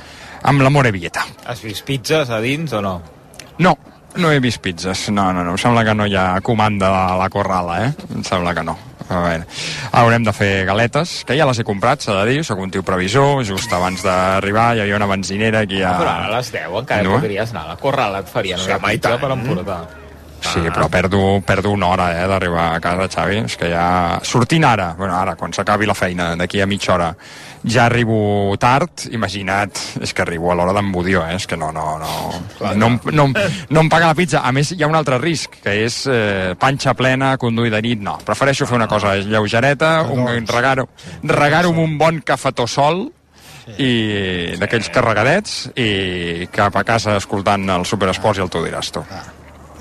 amb 0.44 0.62
la 0.62 0.70
Morevieta. 0.70 1.26
Has 1.46 1.62
vist 1.64 1.86
pizzas 1.86 2.30
a 2.30 2.40
dins 2.44 2.74
o 2.74 2.82
no? 2.82 3.02
No, 3.60 3.78
no 4.18 4.32
he 4.32 4.40
vist 4.40 4.62
pizzas. 4.62 5.08
No, 5.10 5.32
no, 5.34 5.44
no. 5.44 5.56
Em 5.56 5.58
sembla 5.62 5.84
que 5.86 5.96
no 5.96 6.06
hi 6.08 6.16
ha 6.16 6.42
comanda 6.42 6.92
a 7.14 7.18
la 7.18 7.30
corrala, 7.34 7.80
eh? 7.88 7.94
Em 8.16 8.24
sembla 8.24 8.54
que 8.56 8.64
no. 8.64 8.78
A 9.08 9.22
veure, 9.24 9.46
haurem 9.96 10.24
de 10.28 10.34
fer 10.36 10.66
galetes, 10.68 11.22
que 11.24 11.38
ja 11.38 11.46
les 11.48 11.62
he 11.62 11.64
comprat, 11.64 12.02
s'ha 12.04 12.12
de 12.18 12.26
dir, 12.34 12.42
sóc 12.44 12.60
un 12.60 12.70
tio 12.74 12.82
previsor, 12.84 13.40
just 13.48 13.72
abans 13.72 14.02
d'arribar 14.04 14.74
hi 14.76 14.82
havia 14.84 14.98
una 14.98 15.08
benzinera 15.08 15.62
aquí 15.64 15.80
a... 15.80 15.94
Ah, 15.94 16.02
però 16.02 16.10
ara 16.12 16.26
a 16.28 16.34
les 16.34 16.50
10 16.52 16.76
encara 16.82 17.06
No? 17.08 17.14
podries 17.16 17.54
anar 17.56 17.64
a 17.64 17.68
la 17.70 17.78
corrala, 17.80 18.20
et 18.20 18.28
farien 18.28 18.60
Sí, 18.60 18.68
una 18.68 18.82
pizza 18.84 19.14
per 19.22 19.32
emportar. 19.32 19.78
Sí, 20.40 20.62
però 20.74 20.88
perdo, 20.90 21.42
perdo 21.46 21.72
una 21.72 21.88
hora 21.88 22.12
eh, 22.24 22.28
d'arribar 22.30 22.76
a 22.76 22.80
casa, 22.80 23.08
Xavi. 23.10 23.38
És 23.46 23.56
que 23.58 23.72
ja... 23.72 24.20
Sortint 24.24 24.64
ara, 24.64 24.92
bueno, 24.98 25.16
ara, 25.18 25.36
quan 25.36 25.52
s'acabi 25.54 25.88
la 25.90 25.96
feina, 25.98 26.36
d'aquí 26.38 26.62
a 26.62 26.68
mitja 26.70 26.94
hora, 26.94 27.10
ja 27.68 27.86
arribo 27.88 28.54
tard, 28.62 29.08
imagina't, 29.12 29.82
és 30.02 30.14
que 30.14 30.22
arribo 30.22 30.52
a 30.52 30.56
l'hora 30.56 30.74
d'embudió, 30.78 31.26
eh? 31.28 31.36
és 31.36 31.48
que 31.50 31.58
no, 31.58 31.72
no, 31.74 31.98
no, 32.00 32.14
no, 32.78 32.90
no, 33.12 33.26
em- 33.26 33.34
no 33.70 33.82
em 33.82 33.90
paga 33.90 34.08
la 34.14 34.16
pizza. 34.16 34.44
A 34.46 34.52
més, 34.56 34.72
hi 34.72 34.84
ha 34.84 34.88
un 34.88 34.96
altre 34.96 35.18
risc, 35.20 35.58
que 35.66 35.74
és 35.88 36.04
eh, 36.08 36.54
panxa 36.60 36.94
plena, 36.94 37.34
conduir 37.42 37.74
de 37.74 37.82
nit, 37.82 38.00
no. 38.00 38.18
Prefereixo 38.24 38.70
fer 38.70 38.78
una 38.78 38.88
cosa 38.88 39.16
lleugereta, 39.18 40.04
un, 40.04 40.46
regar-ho 40.48 40.88
regar 41.24 41.66
amb 41.66 41.82
un 41.82 41.98
bon 41.98 42.22
cafetó 42.22 42.68
sol, 42.70 43.08
i 43.84 44.56
d'aquells 44.56 44.88
carregadets 44.96 45.56
i 45.76 46.46
cap 46.56 46.78
a 46.80 46.86
casa 46.88 47.18
escoltant 47.20 47.66
el 47.74 47.84
Superesports 47.84 48.40
i 48.40 48.46
el 48.46 48.48
Tu 48.54 48.62
diràs 48.64 48.94
tu. 48.96 49.02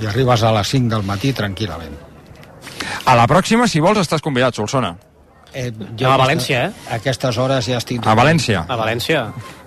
I 0.01 0.07
arribes 0.11 0.43
a 0.45 0.53
les 0.53 0.69
5 0.75 0.93
del 0.93 1.05
matí 1.09 1.33
tranquil·lament. 1.37 1.97
A 3.07 3.15
la 3.17 3.27
pròxima, 3.31 3.69
si 3.71 3.81
vols, 3.81 4.01
estàs 4.03 4.23
convidat, 4.23 4.57
Solsona. 4.59 4.95
Eh, 5.57 5.71
Jo 5.97 6.11
a 6.13 6.17
València, 6.21 6.67
eh? 6.67 6.89
A 6.91 6.99
aquestes 7.01 7.39
hores 7.41 7.69
ja 7.71 7.79
estic... 7.81 8.05
A 8.05 8.17
València? 8.19 8.67
A 8.69 8.77
València. 8.77 9.23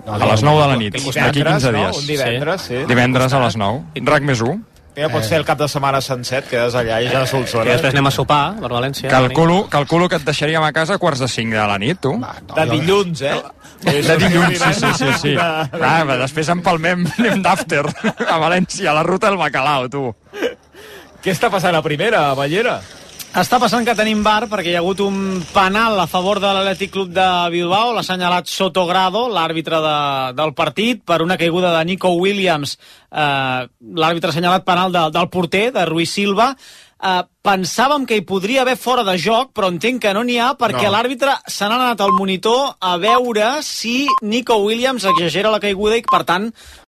A 0.05 0.17
les 0.21 0.43
9 0.45 0.61
de 0.61 0.67
la 0.69 0.75
nit, 0.77 0.93
d'aquí 0.93 1.41
15 1.41 1.71
no? 1.71 1.79
dies. 1.79 2.01
Un 2.01 2.07
divendres, 2.09 2.67
sí. 2.69 2.83
Divendres 2.89 3.33
a 3.33 3.41
les 3.45 3.57
9. 3.57 4.03
RAC 4.05 4.27
més 4.29 4.43
1. 4.45 4.59
Ja 4.97 5.07
pots 5.09 5.25
Eh. 5.25 5.29
fer 5.29 5.37
el 5.37 5.45
cap 5.45 5.57
de 5.57 5.67
setmana 5.67 6.01
sencer, 6.01 6.39
et 6.43 6.49
quedes 6.49 6.73
allà 6.75 7.01
i 7.01 7.07
ja 7.07 7.21
Que 7.21 7.27
Solsona. 7.27 7.63
després 7.71 7.93
anem 7.93 8.07
a 8.07 8.11
sopar 8.11 8.55
per 8.59 8.69
València. 8.69 9.09
Calculo, 9.09 9.67
calculo 9.69 10.09
que 10.09 10.15
et 10.17 10.23
deixaríem 10.25 10.63
a 10.63 10.71
casa 10.73 10.95
a 10.95 10.97
quarts 10.97 11.19
de 11.19 11.27
cinc 11.27 11.53
de 11.53 11.57
la 11.67 11.77
nit, 11.77 11.99
tu. 12.01 12.19
De 12.55 12.65
dilluns, 12.65 13.21
eh? 13.21 13.41
De 13.81 14.17
dilluns, 14.17 14.59
sí, 14.59 14.73
sí, 14.73 14.93
sí. 14.97 15.13
sí. 15.21 15.35
Clar, 15.35 16.05
però 16.05 16.17
després 16.19 16.49
empalmem, 16.49 17.05
anem 17.17 17.41
d'after 17.41 17.85
a 18.27 18.37
València, 18.37 18.89
a 18.91 18.93
la 18.93 19.03
ruta 19.03 19.27
del 19.29 19.37
Bacalao, 19.37 19.87
tu. 19.89 20.15
Què 21.23 21.31
està 21.31 21.49
passant 21.51 21.75
a 21.75 21.81
primera, 21.81 22.29
a 22.31 22.33
Ballera? 22.35 22.81
Està 23.37 23.59
passant 23.61 23.85
que 23.85 23.93
tenim 23.93 24.23
bar 24.25 24.47
perquè 24.49 24.71
hi 24.71 24.75
ha 24.75 24.81
hagut 24.81 25.03
un 25.05 25.43
penal 25.53 25.99
a 26.01 26.07
favor 26.09 26.39
de 26.41 26.49
l'Atlètic 26.49 26.89
Club 26.95 27.11
de 27.13 27.27
Bilbao, 27.53 27.91
l'ha 27.93 28.01
assenyalat 28.01 28.49
Sotogrado, 28.49 29.27
l'àrbitre 29.29 29.77
de, 29.85 29.95
del 30.39 30.55
partit, 30.57 31.03
per 31.05 31.21
una 31.21 31.37
caiguda 31.37 31.75
de 31.77 31.85
Nico 31.91 32.09
Williams, 32.17 32.73
eh, 33.13 33.69
l'àrbitre 33.69 34.31
ha 34.31 34.33
assenyalat 34.33 34.65
penal 34.65 34.91
de, 34.91 35.05
del 35.13 35.29
porter, 35.29 35.67
de 35.77 35.85
Ruiz 35.85 36.09
Silva. 36.17 36.55
Eh, 36.99 37.21
pensàvem 37.45 38.03
que 38.09 38.17
hi 38.19 38.25
podria 38.27 38.65
haver 38.65 38.75
fora 38.75 39.05
de 39.07 39.13
joc, 39.21 39.53
però 39.55 39.69
entenc 39.71 40.01
que 40.03 40.11
no 40.17 40.25
n'hi 40.27 40.35
ha 40.41 40.49
perquè 40.59 40.89
No. 40.89 40.97
l'àrbitre 40.97 41.37
se 41.47 41.69
n'ha 41.69 41.77
anat 41.77 42.01
al 42.03 42.11
monitor 42.17 42.73
a 42.81 42.97
veure 42.99 43.61
si 43.63 44.07
Nico 44.25 44.57
Williams 44.65 45.05
exagera 45.05 45.53
la 45.53 45.61
caiguda 45.63 45.95
i, 45.95 46.03
per 46.03 46.25
tant, 46.27 46.49